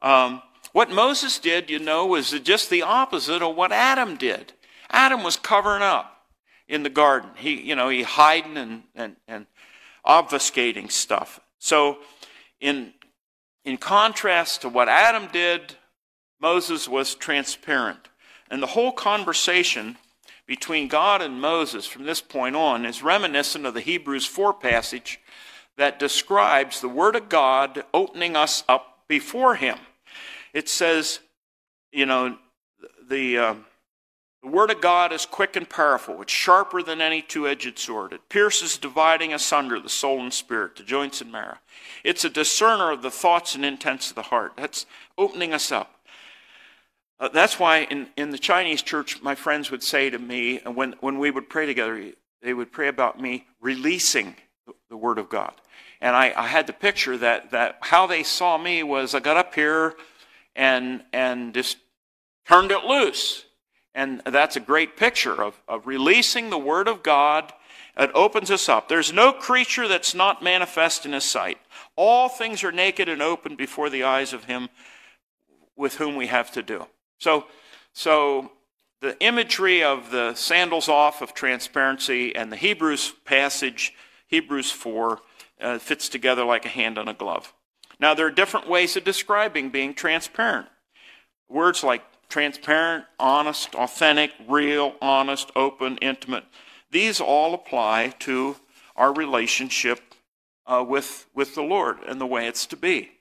Um, 0.00 0.42
what 0.72 0.90
Moses 0.90 1.38
did, 1.38 1.70
you 1.70 1.78
know, 1.78 2.06
was 2.06 2.30
just 2.40 2.70
the 2.70 2.82
opposite 2.82 3.42
of 3.42 3.54
what 3.54 3.72
Adam 3.72 4.16
did. 4.16 4.52
Adam 4.90 5.22
was 5.22 5.36
covering 5.36 5.82
up 5.82 6.26
in 6.66 6.82
the 6.82 6.90
garden. 6.90 7.30
He, 7.36 7.60
you 7.60 7.76
know, 7.76 7.90
he 7.90 8.02
hiding 8.02 8.56
and, 8.56 8.82
and, 8.94 9.16
and 9.28 9.46
obfuscating 10.06 10.90
stuff. 10.90 11.40
So, 11.58 11.98
in, 12.60 12.94
in 13.64 13.76
contrast 13.76 14.62
to 14.62 14.68
what 14.68 14.88
Adam 14.88 15.28
did, 15.32 15.76
Moses 16.40 16.88
was 16.88 17.14
transparent. 17.14 18.08
And 18.50 18.62
the 18.62 18.68
whole 18.68 18.92
conversation 18.92 19.96
between 20.46 20.88
God 20.88 21.22
and 21.22 21.40
Moses 21.40 21.86
from 21.86 22.04
this 22.04 22.20
point 22.20 22.56
on 22.56 22.84
is 22.84 23.02
reminiscent 23.02 23.66
of 23.66 23.74
the 23.74 23.80
Hebrews 23.80 24.26
4 24.26 24.54
passage 24.54 25.20
that 25.76 25.98
describes 25.98 26.80
the 26.80 26.88
Word 26.88 27.16
of 27.16 27.28
God 27.28 27.84
opening 27.94 28.36
us 28.36 28.64
up 28.68 29.04
before 29.08 29.54
Him. 29.54 29.78
It 30.52 30.68
says, 30.68 31.20
you 31.92 32.06
know, 32.06 32.36
the. 33.08 33.38
Uh, 33.38 33.54
the 34.42 34.48
Word 34.48 34.72
of 34.72 34.80
God 34.80 35.12
is 35.12 35.24
quick 35.24 35.54
and 35.54 35.70
powerful. 35.70 36.20
It's 36.20 36.32
sharper 36.32 36.82
than 36.82 37.00
any 37.00 37.22
two 37.22 37.46
edged 37.46 37.78
sword. 37.78 38.12
It 38.12 38.28
pierces, 38.28 38.76
dividing 38.76 39.32
asunder 39.32 39.78
the 39.78 39.88
soul 39.88 40.20
and 40.20 40.34
spirit, 40.34 40.74
the 40.74 40.82
joints 40.82 41.20
and 41.20 41.30
marrow. 41.30 41.58
It's 42.02 42.24
a 42.24 42.28
discerner 42.28 42.90
of 42.90 43.02
the 43.02 43.10
thoughts 43.10 43.54
and 43.54 43.64
intents 43.64 44.10
of 44.10 44.16
the 44.16 44.22
heart. 44.22 44.54
That's 44.56 44.84
opening 45.16 45.54
us 45.54 45.70
up. 45.70 45.94
Uh, 47.22 47.28
that's 47.28 47.56
why 47.56 47.84
in, 47.84 48.08
in 48.16 48.30
the 48.30 48.38
Chinese 48.38 48.82
church, 48.82 49.22
my 49.22 49.36
friends 49.36 49.70
would 49.70 49.82
say 49.82 50.10
to 50.10 50.18
me, 50.18 50.58
when, 50.58 50.96
when 50.98 51.20
we 51.20 51.30
would 51.30 51.48
pray 51.48 51.66
together, 51.66 52.10
they 52.42 52.52
would 52.52 52.72
pray 52.72 52.88
about 52.88 53.20
me 53.20 53.46
releasing 53.60 54.34
the, 54.66 54.72
the 54.90 54.96
Word 54.96 55.18
of 55.18 55.28
God. 55.28 55.54
And 56.00 56.16
I, 56.16 56.32
I 56.36 56.48
had 56.48 56.66
the 56.66 56.72
picture 56.72 57.16
that, 57.18 57.52
that 57.52 57.78
how 57.80 58.08
they 58.08 58.24
saw 58.24 58.58
me 58.58 58.82
was 58.82 59.14
I 59.14 59.20
got 59.20 59.36
up 59.36 59.54
here 59.54 59.94
and, 60.56 61.04
and 61.12 61.54
just 61.54 61.76
turned 62.44 62.72
it 62.72 62.82
loose 62.82 63.44
and 63.94 64.22
that's 64.24 64.56
a 64.56 64.60
great 64.60 64.96
picture 64.96 65.42
of, 65.42 65.60
of 65.68 65.86
releasing 65.86 66.50
the 66.50 66.58
Word 66.58 66.88
of 66.88 67.02
God. 67.02 67.52
It 67.96 68.10
opens 68.14 68.50
us 68.50 68.68
up. 68.68 68.88
There's 68.88 69.12
no 69.12 69.32
creature 69.32 69.86
that's 69.86 70.14
not 70.14 70.42
manifest 70.42 71.04
in 71.04 71.12
His 71.12 71.24
sight. 71.24 71.58
All 71.94 72.28
things 72.28 72.64
are 72.64 72.72
naked 72.72 73.08
and 73.08 73.20
open 73.20 73.54
before 73.54 73.90
the 73.90 74.02
eyes 74.02 74.32
of 74.32 74.44
Him 74.44 74.70
with 75.76 75.96
whom 75.96 76.16
we 76.16 76.28
have 76.28 76.50
to 76.52 76.62
do. 76.62 76.86
So, 77.22 77.44
so 77.92 78.50
the 79.00 79.16
imagery 79.22 79.84
of 79.84 80.10
the 80.10 80.34
sandals 80.34 80.88
off 80.88 81.22
of 81.22 81.34
transparency 81.34 82.34
and 82.34 82.50
the 82.50 82.56
Hebrews 82.56 83.12
passage, 83.24 83.94
Hebrews 84.26 84.72
4, 84.72 85.20
uh, 85.60 85.78
fits 85.78 86.08
together 86.08 86.42
like 86.44 86.66
a 86.66 86.68
hand 86.68 86.98
on 86.98 87.06
a 87.06 87.14
glove. 87.14 87.54
Now, 88.00 88.12
there 88.12 88.26
are 88.26 88.30
different 88.32 88.68
ways 88.68 88.96
of 88.96 89.04
describing 89.04 89.70
being 89.70 89.94
transparent. 89.94 90.66
Words 91.48 91.84
like 91.84 92.02
transparent, 92.28 93.04
honest, 93.20 93.76
authentic, 93.76 94.32
real, 94.48 94.96
honest, 95.00 95.52
open, 95.54 95.98
intimate. 95.98 96.44
These 96.90 97.20
all 97.20 97.54
apply 97.54 98.14
to 98.20 98.56
our 98.96 99.14
relationship 99.14 100.00
uh, 100.66 100.84
with, 100.84 101.26
with 101.32 101.54
the 101.54 101.62
Lord 101.62 101.98
and 102.04 102.20
the 102.20 102.26
way 102.26 102.48
it's 102.48 102.66
to 102.66 102.76
be. 102.76 103.12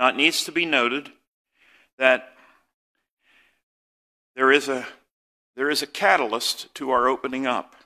Now, 0.00 0.08
it 0.08 0.16
needs 0.16 0.42
to 0.46 0.50
be 0.50 0.66
noted 0.66 1.12
that 1.96 2.33
there 4.36 4.50
is 4.52 4.68
a, 4.68 4.86
there 5.56 5.70
is 5.70 5.82
a 5.82 5.86
catalyst 5.86 6.74
to 6.74 6.90
our 6.90 7.08
opening 7.08 7.46
up. 7.46 7.76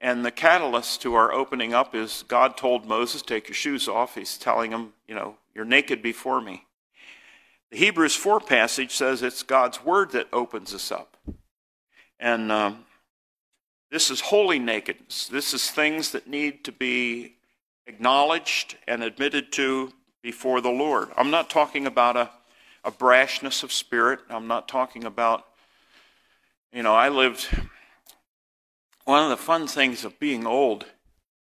And 0.00 0.24
the 0.24 0.32
catalyst 0.32 1.00
to 1.02 1.14
our 1.14 1.32
opening 1.32 1.74
up 1.74 1.94
is 1.94 2.24
God 2.26 2.56
told 2.56 2.86
Moses, 2.86 3.22
Take 3.22 3.48
your 3.48 3.54
shoes 3.54 3.86
off. 3.86 4.16
He's 4.16 4.36
telling 4.36 4.72
him, 4.72 4.92
You 5.06 5.14
know, 5.14 5.36
you're 5.54 5.64
naked 5.64 6.02
before 6.02 6.40
me. 6.40 6.64
The 7.70 7.78
Hebrews 7.78 8.14
4 8.16 8.40
passage 8.40 8.92
says 8.92 9.22
it's 9.22 9.42
God's 9.42 9.82
word 9.82 10.10
that 10.12 10.28
opens 10.32 10.74
us 10.74 10.92
up. 10.92 11.16
And 12.20 12.52
um, 12.52 12.84
this 13.90 14.10
is 14.10 14.20
holy 14.20 14.58
nakedness. 14.58 15.28
This 15.28 15.54
is 15.54 15.70
things 15.70 16.12
that 16.12 16.26
need 16.26 16.64
to 16.64 16.72
be 16.72 17.36
acknowledged 17.86 18.76
and 18.86 19.02
admitted 19.02 19.52
to 19.52 19.92
before 20.22 20.60
the 20.60 20.70
Lord. 20.70 21.08
I'm 21.16 21.30
not 21.30 21.48
talking 21.48 21.86
about 21.86 22.16
a, 22.16 22.30
a 22.84 22.90
brashness 22.90 23.62
of 23.62 23.72
spirit. 23.72 24.20
I'm 24.28 24.46
not 24.46 24.68
talking 24.68 25.04
about, 25.04 25.46
you 26.72 26.82
know, 26.82 26.94
I 26.94 27.08
lived. 27.08 27.48
One 29.04 29.22
of 29.22 29.30
the 29.30 29.36
fun 29.36 29.66
things 29.66 30.04
of 30.04 30.18
being 30.20 30.46
old 30.46 30.86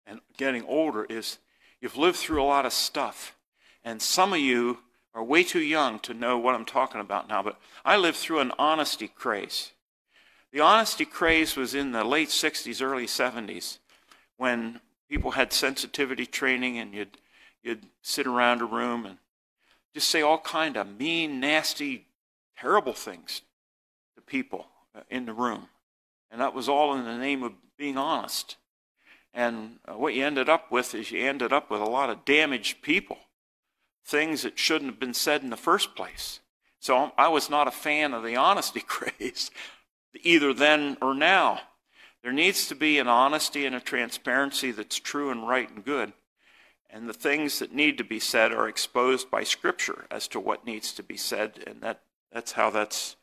and 0.08 0.22
getting 0.38 0.64
older 0.66 1.06
is 1.06 1.38
you've 1.82 1.98
lived 1.98 2.18
through 2.18 2.42
a 2.42 2.46
lot 2.46 2.66
of 2.66 2.74
stuff. 2.74 3.36
And 3.84 4.02
some 4.02 4.34
of 4.34 4.40
you 4.40 4.80
are 5.14 5.24
way 5.24 5.44
too 5.44 5.60
young 5.60 6.00
to 6.00 6.14
know 6.14 6.38
what 6.38 6.56
I'm 6.56 6.66
talking 6.66 7.02
about 7.02 7.28
now, 7.28 7.42
but 7.42 7.60
I 7.84 7.98
lived 7.98 8.18
through 8.18 8.40
an 8.40 8.52
honesty 8.58 9.08
craze. 9.08 9.72
The 10.52 10.62
honesty 10.62 11.06
craze 11.06 11.56
was 11.56 11.76
in 11.76 11.92
the 11.92 12.04
late 12.04 12.30
60s, 12.30 12.82
early 12.82 13.06
70s, 13.06 13.80
when 14.38 14.80
people 15.10 15.32
had 15.32 15.52
sensitivity 15.52 16.26
training 16.26 16.78
and 16.78 16.94
you'd, 16.94 17.18
you'd 17.62 17.86
sit 18.02 18.26
around 18.26 18.62
a 18.62 18.66
room 18.66 19.06
and 19.06 19.18
just 19.94 20.10
say 20.10 20.22
all 20.22 20.40
kind 20.40 20.78
of 20.78 21.00
mean, 21.00 21.40
nasty, 21.40 22.08
terrible 22.58 22.94
things 22.94 23.42
to 24.16 24.22
people 24.22 24.68
uh, 24.96 25.02
in 25.10 25.26
the 25.26 25.34
room. 25.34 25.68
And 26.32 26.42
that 26.42 26.54
was 26.54 26.70
all 26.70 26.94
in 26.96 27.06
the 27.06 27.18
name 27.18 27.44
of 27.44 27.54
being 27.78 27.98
honest. 27.98 28.58
And 29.34 29.80
uh, 29.88 29.94
what 29.94 30.14
you 30.14 30.26
ended 30.26 30.50
up 30.50 30.72
with 30.72 30.94
is 30.94 31.12
you 31.12 31.22
ended 31.28 31.54
up 31.54 31.70
with 31.70 31.82
a 31.82 31.86
lot 31.86 32.10
of 32.10 32.26
damaged 32.26 32.82
people 32.82 33.18
things 34.06 34.42
that 34.42 34.58
shouldn't 34.58 34.90
have 34.90 35.00
been 35.00 35.14
said 35.14 35.44
in 35.44 35.52
the 35.52 35.58
first 35.58 35.96
place. 35.96 36.40
So 36.80 37.12
I 37.18 37.28
was 37.28 37.50
not 37.50 37.68
a 37.68 37.72
fan 37.72 38.14
of 38.14 38.24
the 38.24 38.36
honesty 38.36 38.80
craze, 38.88 39.52
either 40.24 40.54
then 40.54 40.98
or 41.02 41.14
now. 41.14 41.62
There 42.24 42.32
needs 42.34 42.68
to 42.68 42.76
be 42.76 43.00
an 43.00 43.08
honesty 43.08 43.66
and 43.66 43.76
a 43.76 43.80
transparency 43.80 44.72
that's 44.72 45.00
true 45.00 45.30
and 45.30 45.48
right 45.48 45.70
and 45.70 45.86
good. 45.86 46.12
And 46.90 47.08
the 47.08 47.14
things 47.14 47.60
that 47.60 47.74
need 47.74 47.98
to 48.00 48.04
be 48.04 48.20
said 48.20 48.52
are 48.52 48.68
exposed 48.68 49.30
by 49.30 49.44
Scripture 49.44 50.06
as 50.10 50.28
to 50.30 50.40
what 50.40 50.66
needs 50.66 50.92
to 50.94 51.04
be 51.04 51.18
said, 51.18 51.64
and 51.68 51.82
that, 51.82 52.02
that's 52.32 52.54
how 52.54 52.70
that's 52.72 53.16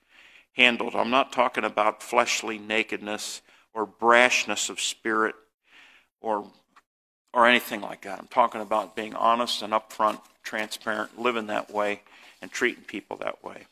handled. 0.53 0.95
I'm 0.95 1.11
not 1.11 1.33
talking 1.33 1.65
about 1.65 2.03
fleshly 2.03 2.59
nakedness 2.59 3.43
or 3.75 3.87
brashness 3.87 4.71
of 4.71 4.81
spirit 4.81 5.35
or, 6.21 6.47
or 7.35 7.47
anything 7.47 7.81
like 7.81 8.03
that. 8.03 8.19
I'm 8.19 8.29
talking 8.29 8.61
about 8.61 8.97
being 8.97 9.15
honest 9.15 9.63
and 9.63 9.73
upfront 9.73 10.21
transparent, 10.47 11.19
living 11.19 11.49
that 11.49 11.71
way, 11.71 12.01
and 12.41 12.51
treating 12.51 12.85
people 12.85 13.17
that 13.19 13.43
way. 13.45 13.67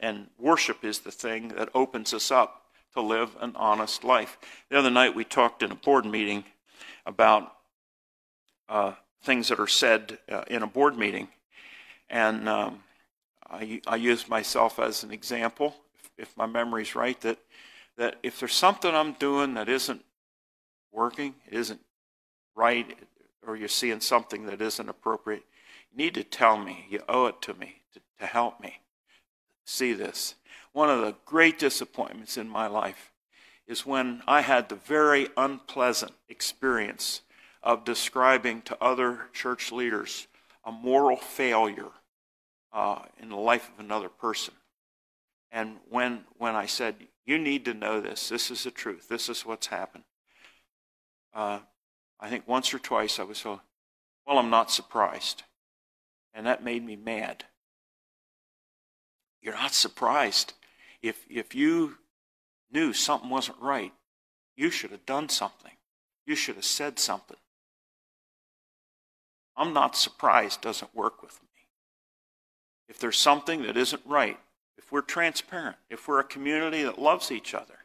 And 0.00 0.28
worship 0.38 0.84
is 0.84 1.00
the 1.00 1.12
thing 1.12 1.48
that 1.48 1.68
opens 1.74 2.12
us 2.12 2.30
up 2.30 2.62
to 2.94 3.00
live 3.00 3.36
an 3.40 3.52
honest 3.56 4.02
life. 4.02 4.38
The 4.70 4.78
other 4.78 4.90
night 4.90 5.14
we 5.14 5.24
talked 5.24 5.62
in 5.62 5.70
a 5.70 5.76
board 5.76 6.06
meeting 6.06 6.44
about 7.06 7.52
uh, 8.68 8.92
things 9.24 9.48
that 9.48 9.58
are 9.58 9.66
said 9.66 10.18
uh, 10.30 10.44
in 10.48 10.62
a 10.62 10.66
board 10.66 10.96
meeting. 10.96 11.28
And 12.10 12.48
um, 12.48 12.82
I, 13.48 13.80
I 13.86 13.96
use 13.96 14.28
myself 14.28 14.78
as 14.78 15.02
an 15.02 15.10
example, 15.10 15.74
if, 15.98 16.28
if 16.28 16.36
my 16.36 16.46
memory's 16.46 16.94
right, 16.94 17.20
that, 17.22 17.38
that 17.96 18.16
if 18.22 18.38
there's 18.38 18.54
something 18.54 18.94
I'm 18.94 19.14
doing 19.14 19.54
that 19.54 19.68
isn't 19.68 20.04
working, 20.92 21.34
it 21.46 21.54
isn't 21.54 21.80
right, 22.54 22.86
or 23.46 23.56
you're 23.56 23.68
seeing 23.68 24.00
something 24.00 24.46
that 24.46 24.60
isn't 24.60 24.88
appropriate, 24.88 25.42
you 25.90 26.04
need 26.04 26.14
to 26.14 26.24
tell 26.24 26.56
me. 26.56 26.86
You 26.90 27.00
owe 27.08 27.26
it 27.26 27.40
to 27.42 27.54
me 27.54 27.82
to, 27.94 28.00
to 28.20 28.26
help 28.26 28.60
me 28.60 28.80
see 29.64 29.92
this. 29.92 30.34
One 30.72 30.90
of 30.90 31.00
the 31.00 31.14
great 31.24 31.58
disappointments 31.58 32.36
in 32.36 32.48
my 32.48 32.66
life 32.66 33.12
is 33.66 33.86
when 33.86 34.22
I 34.26 34.42
had 34.42 34.68
the 34.68 34.74
very 34.74 35.28
unpleasant 35.36 36.12
experience 36.28 37.22
of 37.64 37.82
describing 37.84 38.60
to 38.62 38.76
other 38.80 39.26
church 39.32 39.72
leaders 39.72 40.28
a 40.64 40.70
moral 40.70 41.16
failure 41.16 41.90
uh, 42.72 43.00
in 43.20 43.30
the 43.30 43.36
life 43.36 43.70
of 43.72 43.82
another 43.84 44.10
person. 44.10 44.54
And 45.50 45.78
when, 45.88 46.24
when 46.36 46.54
I 46.54 46.66
said, 46.66 46.94
You 47.24 47.38
need 47.38 47.64
to 47.64 47.74
know 47.74 48.00
this, 48.00 48.28
this 48.28 48.50
is 48.50 48.64
the 48.64 48.70
truth, 48.70 49.08
this 49.08 49.28
is 49.28 49.46
what's 49.46 49.68
happened, 49.68 50.04
uh, 51.34 51.60
I 52.20 52.28
think 52.28 52.46
once 52.46 52.72
or 52.74 52.78
twice 52.78 53.18
I 53.18 53.24
was 53.24 53.38
so, 53.38 53.60
well, 54.26 54.38
I'm 54.38 54.50
not 54.50 54.70
surprised. 54.70 55.42
And 56.34 56.46
that 56.46 56.64
made 56.64 56.84
me 56.84 56.96
mad. 56.96 57.44
You're 59.40 59.54
not 59.54 59.72
surprised. 59.72 60.52
If, 61.02 61.24
if 61.28 61.54
you 61.54 61.98
knew 62.72 62.92
something 62.92 63.30
wasn't 63.30 63.60
right, 63.60 63.92
you 64.56 64.70
should 64.70 64.90
have 64.90 65.06
done 65.06 65.28
something. 65.28 65.72
You 66.26 66.34
should 66.34 66.56
have 66.56 66.64
said 66.64 66.98
something. 66.98 67.36
I'm 69.56 69.72
not 69.72 69.96
surprised 69.96 70.60
doesn't 70.60 70.94
work 70.94 71.22
with 71.22 71.40
me. 71.42 71.48
If 72.88 72.98
there's 72.98 73.18
something 73.18 73.62
that 73.62 73.76
isn't 73.76 74.02
right, 74.04 74.38
if 74.76 74.92
we're 74.92 75.00
transparent, 75.00 75.76
if 75.88 76.06
we're 76.06 76.20
a 76.20 76.24
community 76.24 76.82
that 76.82 76.98
loves 76.98 77.30
each 77.30 77.54
other, 77.54 77.78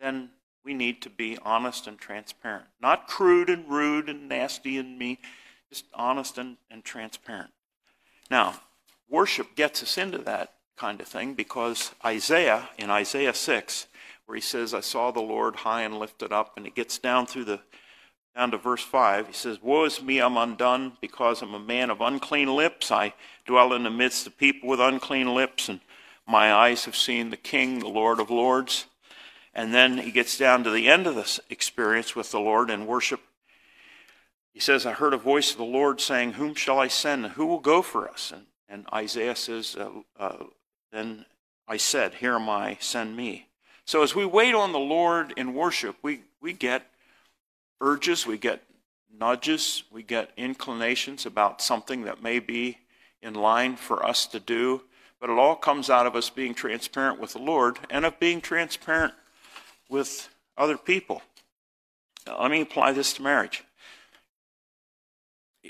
then 0.00 0.30
we 0.64 0.74
need 0.74 1.02
to 1.02 1.10
be 1.10 1.38
honest 1.42 1.86
and 1.86 1.98
transparent. 1.98 2.66
Not 2.80 3.08
crude 3.08 3.50
and 3.50 3.68
rude 3.68 4.08
and 4.08 4.28
nasty 4.28 4.78
and 4.78 4.98
mean, 4.98 5.18
just 5.68 5.84
honest 5.94 6.38
and, 6.38 6.56
and 6.70 6.84
transparent. 6.84 7.50
Now, 8.30 8.60
worship 9.08 9.56
gets 9.56 9.82
us 9.82 9.98
into 9.98 10.18
that 10.18 10.54
kind 10.76 11.00
of 11.00 11.08
thing 11.08 11.34
because 11.34 11.92
Isaiah, 12.04 12.68
in 12.78 12.90
Isaiah 12.90 13.34
6, 13.34 13.86
where 14.26 14.36
he 14.36 14.40
says, 14.40 14.72
I 14.72 14.80
saw 14.80 15.10
the 15.10 15.20
Lord 15.20 15.56
high 15.56 15.82
and 15.82 15.98
lifted 15.98 16.32
up, 16.32 16.56
and 16.56 16.64
he 16.64 16.70
gets 16.70 16.98
down 16.98 17.26
through 17.26 17.44
the 17.44 17.60
down 18.34 18.52
to 18.52 18.58
verse 18.58 18.82
5, 18.82 19.26
he 19.26 19.32
says, 19.32 19.60
Woe 19.60 19.84
is 19.84 20.02
me, 20.02 20.20
I'm 20.20 20.36
undone, 20.36 20.92
because 21.00 21.42
I'm 21.42 21.54
a 21.54 21.58
man 21.58 21.90
of 21.90 22.00
unclean 22.00 22.54
lips. 22.54 22.90
I 22.90 23.14
dwell 23.46 23.72
in 23.72 23.82
the 23.82 23.90
midst 23.90 24.26
of 24.26 24.38
people 24.38 24.68
with 24.68 24.80
unclean 24.80 25.34
lips, 25.34 25.68
and 25.68 25.80
my 26.26 26.52
eyes 26.52 26.84
have 26.84 26.96
seen 26.96 27.30
the 27.30 27.36
King, 27.36 27.80
the 27.80 27.88
Lord 27.88 28.20
of 28.20 28.30
Lords. 28.30 28.86
And 29.52 29.74
then 29.74 29.98
he 29.98 30.12
gets 30.12 30.38
down 30.38 30.62
to 30.64 30.70
the 30.70 30.88
end 30.88 31.06
of 31.06 31.16
this 31.16 31.40
experience 31.50 32.14
with 32.14 32.30
the 32.30 32.38
Lord 32.38 32.70
in 32.70 32.86
worship. 32.86 33.20
He 34.52 34.60
says, 34.60 34.86
I 34.86 34.92
heard 34.92 35.14
a 35.14 35.18
voice 35.18 35.52
of 35.52 35.58
the 35.58 35.64
Lord 35.64 36.00
saying, 36.00 36.34
Whom 36.34 36.54
shall 36.54 36.78
I 36.78 36.88
send? 36.88 37.26
Who 37.26 37.46
will 37.46 37.60
go 37.60 37.82
for 37.82 38.08
us? 38.08 38.32
And, 38.32 38.46
and 38.68 38.86
Isaiah 38.92 39.36
says, 39.36 39.76
uh, 39.76 39.90
uh, 40.18 40.44
Then 40.92 41.26
I 41.66 41.76
said, 41.76 42.14
Here 42.14 42.34
am 42.34 42.48
I, 42.48 42.76
send 42.80 43.16
me. 43.16 43.48
So 43.84 44.02
as 44.02 44.14
we 44.14 44.24
wait 44.24 44.54
on 44.54 44.72
the 44.72 44.78
Lord 44.78 45.32
in 45.36 45.54
worship, 45.54 45.96
we, 46.02 46.22
we 46.40 46.52
get 46.52 46.86
urges, 47.80 48.26
we 48.26 48.38
get 48.38 48.62
nudges, 49.12 49.84
we 49.90 50.02
get 50.02 50.30
inclinations 50.36 51.26
about 51.26 51.60
something 51.60 52.02
that 52.02 52.22
may 52.22 52.38
be 52.38 52.78
in 53.22 53.34
line 53.34 53.76
for 53.76 54.04
us 54.04 54.26
to 54.26 54.40
do. 54.40 54.82
But 55.20 55.30
it 55.30 55.38
all 55.38 55.56
comes 55.56 55.90
out 55.90 56.06
of 56.06 56.16
us 56.16 56.30
being 56.30 56.54
transparent 56.54 57.20
with 57.20 57.34
the 57.34 57.40
Lord 57.40 57.78
and 57.90 58.06
of 58.06 58.18
being 58.18 58.40
transparent 58.40 59.12
with 59.88 60.30
other 60.56 60.78
people. 60.78 61.22
Now, 62.26 62.40
let 62.42 62.50
me 62.50 62.62
apply 62.62 62.92
this 62.92 63.12
to 63.14 63.22
marriage. 63.22 63.64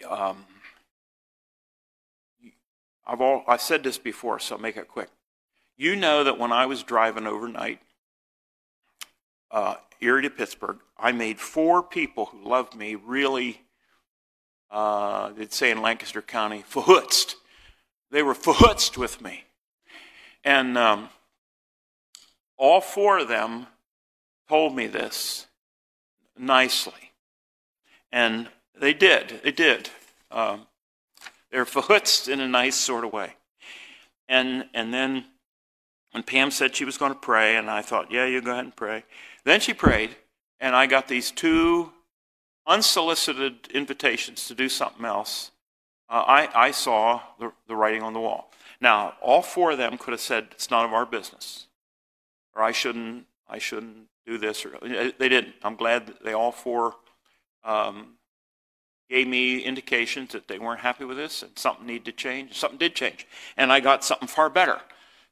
Um, 0.08 0.44
I've, 3.04 3.20
all, 3.20 3.42
I've 3.48 3.60
said 3.60 3.82
this 3.82 3.98
before, 3.98 4.38
so 4.38 4.54
I'll 4.54 4.60
make 4.60 4.76
it 4.76 4.86
quick. 4.86 5.08
You 5.76 5.96
know 5.96 6.22
that 6.22 6.38
when 6.38 6.52
I 6.52 6.66
was 6.66 6.84
driving 6.84 7.26
overnight, 7.26 7.80
uh, 9.50 9.76
Erie 10.00 10.22
to 10.22 10.30
Pittsburgh, 10.30 10.78
I 10.98 11.12
made 11.12 11.38
four 11.38 11.82
people 11.82 12.26
who 12.26 12.48
loved 12.48 12.74
me 12.74 12.94
really, 12.94 13.60
uh, 14.70 15.30
they'd 15.30 15.52
say 15.52 15.70
in 15.70 15.82
Lancaster 15.82 16.22
County, 16.22 16.64
fahutzed. 16.70 17.34
They 18.10 18.22
were 18.22 18.34
fahutzed 18.34 18.96
with 18.96 19.20
me. 19.20 19.44
And 20.42 20.78
um, 20.78 21.10
all 22.56 22.80
four 22.80 23.18
of 23.18 23.28
them 23.28 23.66
told 24.48 24.74
me 24.74 24.86
this 24.86 25.46
nicely. 26.36 27.12
And 28.10 28.48
they 28.78 28.94
did. 28.94 29.40
They 29.44 29.52
did. 29.52 29.90
Um, 30.30 30.66
they're 31.50 31.64
fahutzed 31.64 32.28
in 32.28 32.40
a 32.40 32.48
nice 32.48 32.76
sort 32.76 33.04
of 33.04 33.12
way. 33.12 33.34
And, 34.28 34.64
and 34.74 34.94
then 34.94 35.24
when 36.12 36.22
Pam 36.22 36.50
said 36.50 36.74
she 36.74 36.84
was 36.84 36.96
going 36.96 37.12
to 37.12 37.18
pray, 37.18 37.56
and 37.56 37.68
I 37.70 37.82
thought, 37.82 38.10
yeah, 38.10 38.26
you 38.26 38.40
go 38.40 38.52
ahead 38.52 38.64
and 38.64 38.74
pray. 38.74 39.04
Then 39.44 39.60
she 39.60 39.74
prayed, 39.74 40.16
and 40.58 40.76
I 40.76 40.86
got 40.86 41.08
these 41.08 41.30
two 41.30 41.92
unsolicited 42.66 43.68
invitations 43.72 44.46
to 44.48 44.54
do 44.54 44.68
something 44.68 45.04
else. 45.04 45.50
Uh, 46.08 46.24
I, 46.26 46.48
I 46.54 46.70
saw 46.70 47.20
the, 47.38 47.52
the 47.66 47.76
writing 47.76 48.02
on 48.02 48.12
the 48.12 48.20
wall. 48.20 48.50
Now, 48.80 49.14
all 49.20 49.42
four 49.42 49.72
of 49.72 49.78
them 49.78 49.98
could 49.98 50.12
have 50.12 50.20
said, 50.20 50.48
it's 50.52 50.70
none 50.70 50.84
of 50.84 50.92
our 50.92 51.06
business. 51.06 51.66
Or 52.54 52.62
I 52.62 52.72
shouldn't, 52.72 53.26
I 53.48 53.58
shouldn't 53.58 54.08
do 54.26 54.38
this. 54.38 54.64
Or 54.64 54.78
They 54.82 55.28
didn't. 55.28 55.54
I'm 55.62 55.76
glad 55.76 56.14
they 56.24 56.32
all 56.32 56.52
four 56.52 56.94
um, 57.64 58.14
gave 59.08 59.26
me 59.26 59.58
indications 59.58 60.32
that 60.32 60.48
they 60.48 60.58
weren't 60.58 60.80
happy 60.80 61.04
with 61.04 61.16
this 61.16 61.42
and 61.42 61.58
something 61.58 61.86
needed 61.86 62.06
to 62.06 62.12
change. 62.12 62.56
Something 62.56 62.78
did 62.78 62.94
change. 62.94 63.26
And 63.56 63.72
I 63.72 63.80
got 63.80 64.04
something 64.04 64.28
far 64.28 64.48
better. 64.48 64.80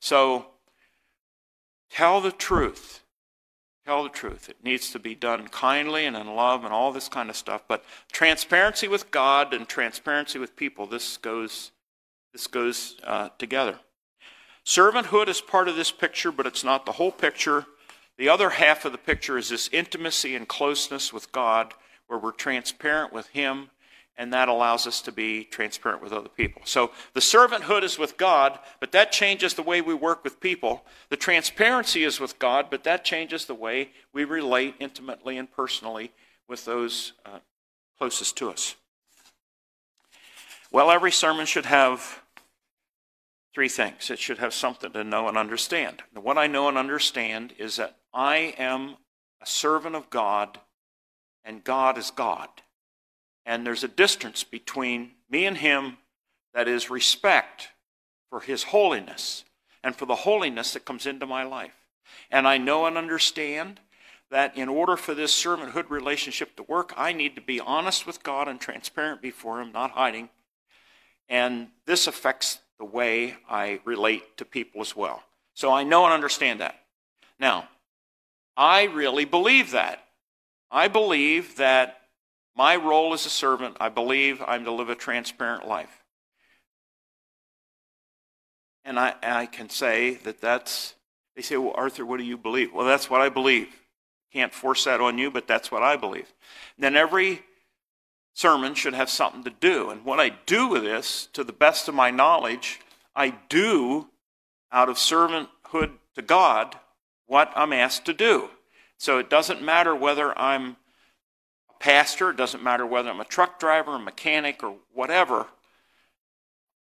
So 0.01 0.47
tell 1.91 2.21
the 2.21 2.33
truth. 2.33 3.03
Tell 3.89 4.03
the 4.03 4.11
truth. 4.11 4.51
It 4.51 4.63
needs 4.63 4.91
to 4.91 4.99
be 4.99 5.15
done 5.15 5.49
kindly 5.49 6.05
and 6.05 6.15
in 6.15 6.27
love 6.35 6.63
and 6.63 6.75
all 6.75 6.93
this 6.93 7.09
kind 7.09 7.31
of 7.31 7.37
stuff. 7.37 7.63
But 7.67 7.87
transparency 8.13 8.87
with 8.87 9.11
God 9.11 9.55
and 9.55 9.67
transparency 9.67 10.39
with 10.39 10.57
people, 10.57 10.85
this 10.85 11.17
goes, 11.17 11.71
this 12.35 12.47
goes 12.47 12.97
uh, 13.03 13.31
together. 13.39 13.79
Servanthood 14.63 15.27
is 15.29 15.41
part 15.41 15.69
of 15.69 15.77
this 15.77 15.91
picture, 15.91 16.31
but 16.31 16.47
it's 16.47 16.63
not 16.63 16.85
the 16.85 16.93
whole 16.93 17.11
picture. 17.11 17.65
The 18.19 18.29
other 18.29 18.51
half 18.51 18.85
of 18.85 18.93
the 18.93 18.99
picture 18.99 19.39
is 19.39 19.49
this 19.49 19.71
intimacy 19.73 20.37
and 20.37 20.47
closeness 20.47 21.11
with 21.11 21.33
God, 21.33 21.73
where 22.09 22.19
we're 22.19 22.33
transparent 22.33 23.11
with 23.11 23.29
Him 23.29 23.71
and 24.19 24.33
that 24.33 24.49
allows 24.49 24.87
us 24.87 25.01
to 25.03 25.13
be 25.13 25.45
transparent 25.45 26.03
with 26.03 26.13
other 26.13 26.29
people. 26.29 26.61
So 26.65 26.91
the 27.15 27.21
servanthood 27.21 27.85
is 27.85 27.99
with 27.99 28.17
God, 28.17 28.59
but 28.81 28.91
that 28.93 29.13
changes 29.13 29.55
the 29.55 29.63
way 29.63 29.81
we 29.81 29.95
work 29.95 30.25
with 30.25 30.41
people. 30.41 30.85
The 31.09 31.17
transparency 31.17 32.03
is 32.03 32.19
with 32.19 32.39
God, 32.41 32.67
but 32.69 32.83
that 32.85 33.05
changes 33.05 33.47
the 33.47 33.55
way 33.55 33.91
we 34.13 34.25
relate 34.25 34.75
intimately 34.81 35.39
and 35.39 35.51
personally 35.51 36.13
with 36.49 36.65
those 36.65 37.13
uh, 37.25 37.39
closest 37.97 38.37
to 38.39 38.51
us. 38.51 38.75
Well, 40.73 40.91
every 40.91 41.13
sermon 41.13 41.47
should 41.47 41.67
have 41.67 42.21
three 43.55 43.69
things 43.69 44.11
it 44.11 44.19
should 44.19 44.39
have 44.39 44.53
something 44.53 44.93
to 44.93 45.05
know 45.05 45.29
and 45.29 45.39
understand. 45.39 46.03
And 46.15 46.23
what 46.25 46.39
I 46.39 46.47
know 46.47 46.69
and 46.69 46.77
understand 46.77 47.55
is 47.59 47.77
that 47.77 47.97
I 48.13 48.55
am 48.59 48.97
a 49.41 49.47
servant 49.47 49.95
of 49.95 50.11
God, 50.11 50.59
and 51.45 51.63
God 51.63 51.97
is 51.97 52.11
God. 52.11 52.49
And 53.49 53.67
there's 53.67 53.83
a 53.83 53.89
distance 53.89 54.45
between 54.45 55.13
me 55.31 55.47
and 55.47 55.57
him 55.57 55.97
that 56.53 56.69
is 56.69 56.91
respect 56.91 57.69
for 58.29 58.41
his 58.41 58.65
holiness 58.65 59.43
and 59.83 59.97
for 59.97 60.05
the 60.05 60.17
holiness 60.17 60.75
that 60.75 60.85
comes 60.85 61.07
into 61.07 61.25
my 61.25 61.45
life. 61.45 61.73
And 62.31 62.47
I 62.47 62.59
know 62.59 62.85
and 62.85 62.99
understand 62.99 63.81
that 64.31 64.55
in 64.55 64.69
order 64.69 64.99
for 64.99 65.15
this 65.15 65.33
servanthood 65.33 65.89
relationship 65.89 66.57
to 66.57 66.63
work, 66.65 66.93
I 66.95 67.15
need 67.15 67.37
to 67.37 67.41
be 67.41 67.59
honest 67.59 68.07
with 68.07 68.23
God 68.23 68.49
and 68.49 68.61
transparent 68.61 69.23
before 69.23 69.63
him, 69.63 69.73
not 69.73 69.93
hiding. 69.93 70.29
And 71.27 71.69
this 71.87 72.07
affects 72.07 72.59
the 72.79 72.85
way 72.85 73.39
I 73.49 73.81
relate 73.87 74.37
to 74.37 74.45
people 74.45 74.83
as 74.83 74.95
well. 74.95 75.23
So 75.55 75.73
I 75.73 75.85
know 75.85 76.05
and 76.05 76.13
understand 76.13 76.61
that. 76.61 76.79
Now, 77.41 77.67
I 78.59 78.85
really 78.85 79.25
believe 79.25 79.71
that. 79.71 80.05
I 80.71 80.89
believe 80.89 81.57
that 81.57 81.98
my 82.59 82.75
role 82.75 83.15
as 83.15 83.25
a 83.25 83.31
servant, 83.31 83.77
I 83.79 83.89
believe 83.89 84.43
I'm 84.45 84.65
to 84.65 84.73
live 84.73 84.91
a 84.91 84.97
transparent 84.97 85.69
life. 85.69 86.03
And 88.85 88.99
I, 88.99 89.15
I 89.23 89.47
can 89.47 89.71
say 89.71 90.15
that 90.25 90.41
that's, 90.41 90.95
they 91.37 91.43
say, 91.43 91.57
well, 91.57 91.73
Arthur, 91.77 92.05
what 92.05 92.19
do 92.19 92.25
you 92.25 92.37
believe? 92.37 92.75
Well, 92.75 92.85
that's 92.85 93.09
what 93.09 93.21
I 93.21 93.29
believe. 93.29 93.69
Can't 94.33 94.53
force 94.53 94.85
that 94.85 95.01
on 95.01 95.19
you, 95.19 95.31
but 95.31 95.47
that's 95.47 95.71
what 95.71 95.85
I 95.85 95.95
believe. 95.97 96.35
Then 96.77 96.97
every 96.97 97.43
sermon 98.35 98.75
should 98.75 98.95
have 98.95 99.09
something 99.09 99.45
to 99.45 99.51
do. 99.51 99.91
And 99.91 100.05
what 100.05 100.19
I 100.19 100.31
do 100.45 100.67
with 100.67 100.83
this, 100.83 101.29
to 101.35 101.45
the 101.45 101.53
best 101.53 101.87
of 101.87 101.95
my 101.95 102.11
knowledge, 102.11 102.81
I 103.15 103.35
do 103.49 104.09
out 104.73 104.89
of 104.89 104.97
servanthood 104.97 105.93
to 106.17 106.23
God 106.23 106.75
what 107.27 107.53
I'm 107.55 107.73
asked 107.73 108.05
to 108.07 108.13
do. 108.13 108.51
So 108.97 109.19
it 109.19 109.31
doesn't 109.31 109.63
matter 109.63 109.95
whether 109.95 110.37
I'm 110.37 110.77
pastor, 111.81 112.31
it 112.31 112.37
doesn't 112.37 112.63
matter 112.63 112.87
whether 112.87 113.11
I'm 113.11 113.21
a 113.21 113.25
truck 113.25 113.59
driver, 113.59 113.95
a 113.95 113.99
mechanic, 113.99 114.63
or 114.63 114.77
whatever. 114.93 115.47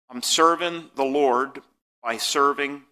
I'm 0.09 0.21
serving 0.21 0.91
the 0.95 1.03
Lord 1.03 1.61
by 2.03 2.17
serving 2.17 2.83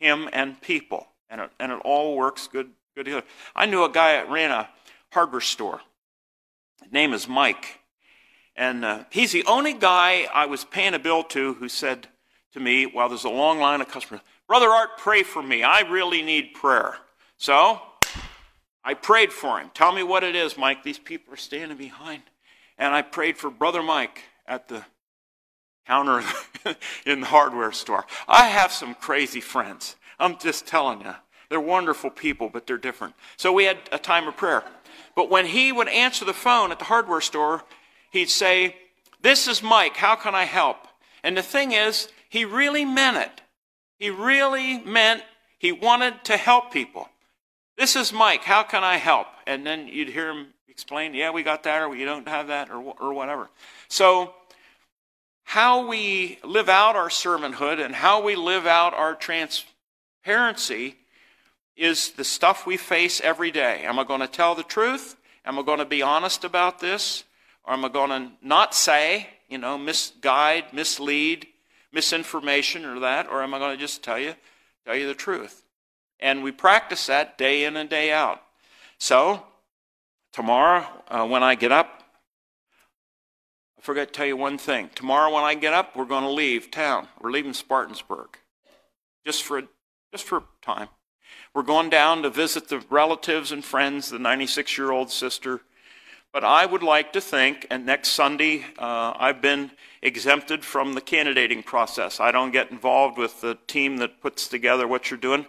Him 0.00 0.28
and 0.32 0.60
people. 0.60 1.06
And 1.28 1.40
it, 1.40 1.50
and 1.58 1.72
it 1.72 1.80
all 1.84 2.16
works 2.16 2.48
good, 2.48 2.70
good 2.94 3.04
together. 3.04 3.26
I 3.54 3.66
knew 3.66 3.84
a 3.84 3.90
guy 3.90 4.12
that 4.12 4.30
ran 4.30 4.50
a 4.50 4.68
hardware 5.10 5.40
store. 5.40 5.80
His 6.82 6.92
name 6.92 7.12
is 7.12 7.28
Mike. 7.28 7.80
And 8.56 8.84
uh, 8.84 9.04
he's 9.10 9.32
the 9.32 9.44
only 9.46 9.72
guy 9.72 10.26
I 10.32 10.46
was 10.46 10.64
paying 10.64 10.94
a 10.94 10.98
bill 10.98 11.22
to 11.24 11.54
who 11.54 11.68
said 11.68 12.08
to 12.52 12.60
me, 12.60 12.84
while 12.84 13.08
there's 13.08 13.24
a 13.24 13.30
long 13.30 13.58
line 13.58 13.80
of 13.80 13.88
customers, 13.88 14.20
Brother 14.46 14.68
Art, 14.68 14.98
pray 14.98 15.22
for 15.22 15.42
me. 15.42 15.62
I 15.62 15.80
really 15.80 16.20
need 16.20 16.52
prayer. 16.52 16.96
So 17.38 17.80
I 18.84 18.94
prayed 18.94 19.32
for 19.32 19.60
him. 19.60 19.70
Tell 19.74 19.92
me 19.92 20.02
what 20.02 20.24
it 20.24 20.34
is, 20.34 20.58
Mike. 20.58 20.82
These 20.82 20.98
people 20.98 21.34
are 21.34 21.38
standing 21.38 21.78
behind. 21.78 22.22
And 22.78 22.94
I 22.94 23.02
prayed 23.02 23.36
for 23.36 23.50
Brother 23.50 23.82
Mike 23.82 24.22
at 24.46 24.68
the 24.68 24.84
counter 25.86 26.22
in 27.06 27.20
the 27.20 27.26
hardware 27.26 27.72
store. 27.72 28.04
I 28.26 28.48
have 28.48 28.72
some 28.72 28.94
crazy 28.94 29.40
friends. 29.40 29.96
I'm 30.18 30.38
just 30.38 30.66
telling 30.66 31.00
you. 31.00 31.14
They're 31.48 31.60
wonderful 31.60 32.10
people, 32.10 32.48
but 32.48 32.66
they're 32.66 32.78
different. 32.78 33.14
So 33.36 33.52
we 33.52 33.64
had 33.64 33.76
a 33.92 33.98
time 33.98 34.26
of 34.26 34.36
prayer. 34.36 34.64
But 35.14 35.30
when 35.30 35.46
he 35.46 35.70
would 35.70 35.88
answer 35.88 36.24
the 36.24 36.32
phone 36.32 36.72
at 36.72 36.78
the 36.78 36.86
hardware 36.86 37.20
store, 37.20 37.62
he'd 38.10 38.30
say, 38.30 38.76
This 39.20 39.46
is 39.46 39.62
Mike. 39.62 39.96
How 39.96 40.16
can 40.16 40.34
I 40.34 40.44
help? 40.44 40.88
And 41.22 41.36
the 41.36 41.42
thing 41.42 41.72
is, 41.72 42.08
he 42.28 42.44
really 42.44 42.84
meant 42.84 43.18
it. 43.18 43.42
He 43.98 44.10
really 44.10 44.78
meant 44.78 45.22
he 45.58 45.72
wanted 45.72 46.24
to 46.24 46.36
help 46.36 46.72
people. 46.72 47.08
This 47.76 47.96
is 47.96 48.12
Mike. 48.12 48.44
How 48.44 48.62
can 48.62 48.84
I 48.84 48.96
help? 48.96 49.26
And 49.46 49.66
then 49.66 49.88
you'd 49.88 50.08
hear 50.08 50.30
him 50.30 50.48
explain, 50.68 51.14
Yeah, 51.14 51.30
we 51.30 51.42
got 51.42 51.62
that, 51.64 51.82
or 51.82 51.88
we 51.88 52.04
don't 52.04 52.28
have 52.28 52.48
that, 52.48 52.70
or, 52.70 52.94
or 53.00 53.14
whatever. 53.14 53.48
So, 53.88 54.34
how 55.44 55.86
we 55.86 56.38
live 56.44 56.68
out 56.68 56.96
our 56.96 57.08
servanthood 57.08 57.84
and 57.84 57.94
how 57.94 58.22
we 58.22 58.36
live 58.36 58.66
out 58.66 58.94
our 58.94 59.14
transparency 59.14 60.96
is 61.76 62.10
the 62.12 62.24
stuff 62.24 62.66
we 62.66 62.76
face 62.76 63.20
every 63.20 63.50
day. 63.50 63.82
Am 63.84 63.98
I 63.98 64.04
going 64.04 64.20
to 64.20 64.28
tell 64.28 64.54
the 64.54 64.62
truth? 64.62 65.16
Am 65.44 65.58
I 65.58 65.62
going 65.62 65.78
to 65.78 65.84
be 65.84 66.02
honest 66.02 66.44
about 66.44 66.78
this? 66.78 67.24
Or 67.64 67.72
am 67.74 67.84
I 67.84 67.88
going 67.88 68.10
to 68.10 68.32
not 68.40 68.74
say, 68.74 69.28
you 69.48 69.58
know, 69.58 69.76
misguide, 69.76 70.72
mislead, 70.72 71.46
misinformation 71.92 72.84
or 72.84 73.00
that? 73.00 73.28
Or 73.28 73.42
am 73.42 73.54
I 73.54 73.58
going 73.58 73.76
to 73.76 73.80
just 73.80 74.02
tell 74.02 74.18
you, 74.18 74.34
tell 74.84 74.96
you 74.96 75.06
the 75.06 75.14
truth? 75.14 75.61
And 76.22 76.44
we 76.44 76.52
practice 76.52 77.06
that 77.06 77.36
day 77.36 77.64
in 77.64 77.76
and 77.76 77.90
day 77.90 78.12
out. 78.12 78.40
So, 78.98 79.42
tomorrow 80.32 80.86
uh, 81.08 81.26
when 81.26 81.42
I 81.42 81.56
get 81.56 81.72
up, 81.72 82.04
I 83.76 83.82
forgot 83.82 84.06
to 84.06 84.12
tell 84.12 84.26
you 84.26 84.36
one 84.36 84.56
thing. 84.56 84.88
Tomorrow 84.94 85.34
when 85.34 85.42
I 85.42 85.54
get 85.54 85.74
up, 85.74 85.96
we're 85.96 86.04
going 86.04 86.22
to 86.22 86.30
leave 86.30 86.70
town. 86.70 87.08
We're 87.20 87.32
leaving 87.32 87.50
Spartansburg. 87.50 88.28
Just 89.26 89.42
for, 89.42 89.64
just 90.12 90.24
for 90.24 90.44
time. 90.62 90.88
We're 91.54 91.64
going 91.64 91.90
down 91.90 92.22
to 92.22 92.30
visit 92.30 92.68
the 92.68 92.84
relatives 92.88 93.50
and 93.50 93.64
friends, 93.64 94.10
the 94.10 94.20
96 94.20 94.78
year 94.78 94.92
old 94.92 95.10
sister. 95.10 95.62
But 96.32 96.44
I 96.44 96.64
would 96.64 96.84
like 96.84 97.12
to 97.14 97.20
think, 97.20 97.66
and 97.68 97.84
next 97.84 98.10
Sunday, 98.10 98.64
uh, 98.78 99.14
I've 99.18 99.42
been 99.42 99.72
exempted 100.00 100.64
from 100.64 100.94
the 100.94 101.00
candidating 101.00 101.64
process. 101.64 102.20
I 102.20 102.30
don't 102.30 102.52
get 102.52 102.70
involved 102.70 103.18
with 103.18 103.40
the 103.40 103.58
team 103.66 103.96
that 103.96 104.20
puts 104.20 104.46
together 104.46 104.86
what 104.86 105.10
you're 105.10 105.18
doing. 105.18 105.46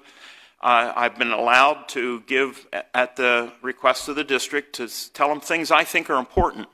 Uh, 0.64 0.94
I've 0.96 1.18
been 1.18 1.34
allowed 1.34 1.90
to 1.90 2.22
give 2.22 2.66
at 2.94 3.18
the 3.18 3.52
request 3.62 4.08
of 4.08 4.16
the 4.16 4.24
district 4.24 4.78
to 4.78 4.88
tell 5.12 5.28
them 5.28 5.42
things 5.42 5.72
I 5.72 5.84
think 5.84 6.10
are 6.10 6.18
important. 6.18 6.70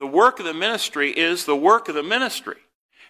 The 0.00 0.06
work 0.06 0.38
of 0.38 0.44
the 0.44 0.52
ministry 0.52 1.10
is 1.12 1.46
the 1.46 1.56
work 1.56 1.88
of 1.88 1.94
the 1.94 2.02
ministry. 2.02 2.58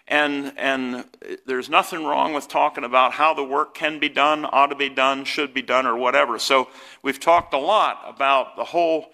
And, 0.07 0.53
and 0.55 1.03
there's 1.45 1.69
nothing 1.69 2.05
wrong 2.05 2.33
with 2.33 2.47
talking 2.47 2.85
about 2.85 3.11
how 3.11 3.33
the 3.33 3.43
work 3.43 3.73
can 3.73 3.99
be 3.99 4.07
done, 4.07 4.45
ought 4.49 4.67
to 4.67 4.77
be 4.77 4.87
done, 4.87 5.25
should 5.25 5.53
be 5.53 5.61
done, 5.61 5.85
or 5.85 5.97
whatever. 5.97 6.39
So 6.39 6.69
we've 7.01 7.19
talked 7.19 7.53
a 7.53 7.57
lot 7.57 8.05
about 8.07 8.55
the 8.55 8.63
whole 8.63 9.07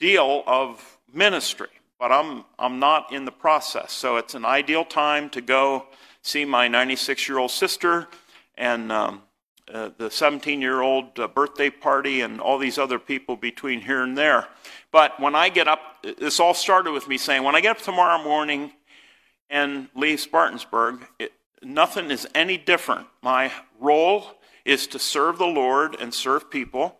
deal 0.00 0.42
of 0.48 0.98
ministry, 1.14 1.68
but 1.96 2.10
I'm, 2.10 2.44
I'm 2.58 2.80
not 2.80 3.12
in 3.12 3.24
the 3.24 3.30
process. 3.30 3.92
So 3.92 4.16
it's 4.16 4.34
an 4.34 4.44
ideal 4.44 4.84
time 4.84 5.30
to 5.30 5.40
go 5.40 5.86
see 6.22 6.44
my 6.44 6.66
96 6.66 7.28
year 7.28 7.38
old 7.38 7.52
sister 7.52 8.08
and 8.56 8.90
um, 8.90 9.22
uh, 9.72 9.90
the 9.98 10.10
17 10.10 10.60
year 10.60 10.80
old 10.80 11.18
uh, 11.18 11.28
birthday 11.28 11.70
party 11.70 12.20
and 12.20 12.40
all 12.40 12.58
these 12.58 12.78
other 12.78 12.98
people 12.98 13.36
between 13.36 13.80
here 13.80 14.02
and 14.02 14.16
there. 14.16 14.48
But 14.90 15.18
when 15.20 15.34
I 15.34 15.48
get 15.48 15.68
up, 15.68 15.80
this 16.02 16.40
all 16.40 16.54
started 16.54 16.92
with 16.92 17.06
me 17.08 17.18
saying, 17.18 17.42
when 17.42 17.54
I 17.54 17.60
get 17.60 17.76
up 17.76 17.82
tomorrow 17.82 18.22
morning, 18.22 18.72
and 19.50 19.88
leave 19.94 20.18
Spartansburg, 20.18 21.00
it, 21.18 21.32
nothing 21.60 22.10
is 22.10 22.26
any 22.34 22.56
different. 22.56 23.06
My 23.20 23.52
role 23.78 24.26
is 24.64 24.86
to 24.88 24.98
serve 24.98 25.38
the 25.38 25.46
Lord 25.46 25.96
and 26.00 26.14
serve 26.14 26.50
people 26.50 26.96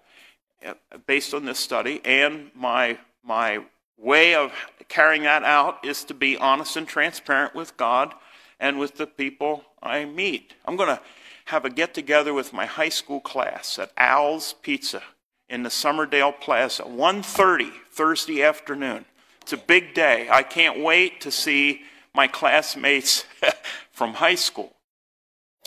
uh, 0.66 0.74
based 1.06 1.33
on 1.33 1.44
this 1.44 1.59
study, 1.59 2.00
and 2.04 2.50
my, 2.54 2.98
my 3.24 3.62
way 3.96 4.35
of 4.35 4.52
carrying 4.88 5.22
that 5.22 5.44
out 5.44 5.85
is 5.87 6.04
to 6.04 6.14
be 6.14 6.37
honest 6.37 6.76
and 6.76 6.88
transparent 6.88 7.54
with 7.54 7.76
God 7.76 8.14
and 8.59 8.78
with 8.78 8.96
the 8.96 9.06
people 9.06 9.64
I 9.83 10.04
meet. 10.04 10.54
I'm 10.66 10.76
going 10.76 10.88
to 10.88 11.00
have 11.50 11.64
a 11.64 11.70
get 11.70 11.94
together 11.94 12.32
with 12.32 12.52
my 12.52 12.66
high 12.66 12.88
school 12.88 13.20
class 13.20 13.78
at 13.78 13.92
Al's 13.96 14.54
Pizza 14.62 15.02
in 15.48 15.62
the 15.64 15.68
Summerdale 15.68 16.38
Plaza, 16.40 16.84
1:30 16.84 17.72
Thursday 17.90 18.42
afternoon. 18.42 19.04
It's 19.42 19.52
a 19.52 19.56
big 19.56 19.94
day. 19.94 20.28
I 20.30 20.42
can't 20.42 20.80
wait 20.80 21.20
to 21.22 21.30
see 21.30 21.82
my 22.14 22.28
classmates 22.28 23.24
from 23.92 24.14
high 24.14 24.36
school 24.36 24.76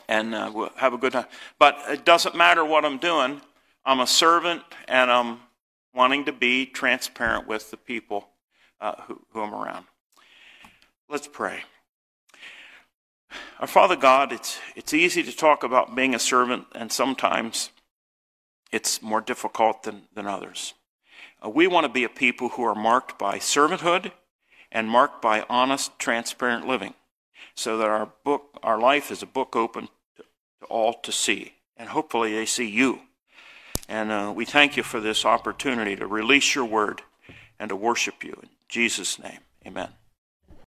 and 0.07 0.35
uh, 0.35 0.51
we'll 0.53 0.71
have 0.75 0.93
a 0.93 0.97
good 0.97 1.13
time. 1.13 1.25
But 1.59 1.77
it 1.89 2.05
doesn't 2.05 2.35
matter 2.35 2.63
what 2.63 2.85
I'm 2.85 2.97
doing. 2.97 3.41
I'm 3.85 3.99
a 3.99 4.07
servant 4.07 4.61
and 4.87 5.11
I'm 5.11 5.39
wanting 5.93 6.25
to 6.25 6.31
be 6.31 6.65
transparent 6.65 7.47
with 7.47 7.71
the 7.71 7.77
people 7.77 8.29
uh, 8.79 8.95
who, 9.07 9.21
who 9.31 9.41
I'm 9.41 9.53
around. 9.53 9.85
Let's 11.09 11.27
pray. 11.27 11.63
Our 13.59 13.67
Father 13.67 13.95
God, 13.95 14.31
it's, 14.31 14.59
it's 14.75 14.93
easy 14.93 15.23
to 15.23 15.35
talk 15.35 15.63
about 15.63 15.95
being 15.95 16.13
a 16.13 16.19
servant, 16.19 16.65
and 16.73 16.91
sometimes 16.91 17.69
it's 18.71 19.01
more 19.01 19.21
difficult 19.21 19.83
than, 19.83 20.03
than 20.13 20.27
others. 20.27 20.73
Uh, 21.43 21.49
we 21.49 21.67
want 21.67 21.85
to 21.85 21.91
be 21.91 22.03
a 22.03 22.09
people 22.09 22.49
who 22.49 22.63
are 22.63 22.75
marked 22.75 23.17
by 23.19 23.37
servanthood 23.37 24.11
and 24.71 24.89
marked 24.89 25.21
by 25.21 25.45
honest, 25.49 25.97
transparent 25.99 26.67
living, 26.67 26.93
so 27.55 27.77
that 27.77 27.87
our 27.87 28.09
book, 28.23 28.59
our 28.63 28.79
life 28.79 29.11
is 29.11 29.21
a 29.21 29.27
book 29.27 29.55
open 29.55 29.87
to, 30.17 30.23
to 30.61 30.65
all 30.67 30.93
to 30.93 31.11
see, 31.11 31.53
and 31.77 31.89
hopefully 31.89 32.33
they 32.33 32.45
see 32.45 32.69
you. 32.69 33.01
And 33.87 34.11
uh, 34.11 34.33
we 34.35 34.45
thank 34.45 34.77
you 34.77 34.83
for 34.83 34.99
this 34.99 35.25
opportunity 35.25 35.95
to 35.95 36.07
release 36.07 36.55
your 36.55 36.65
word 36.65 37.01
and 37.59 37.69
to 37.69 37.75
worship 37.75 38.23
you. 38.23 38.37
In 38.41 38.49
Jesus' 38.67 39.19
name, 39.19 39.39
amen. 39.65 39.89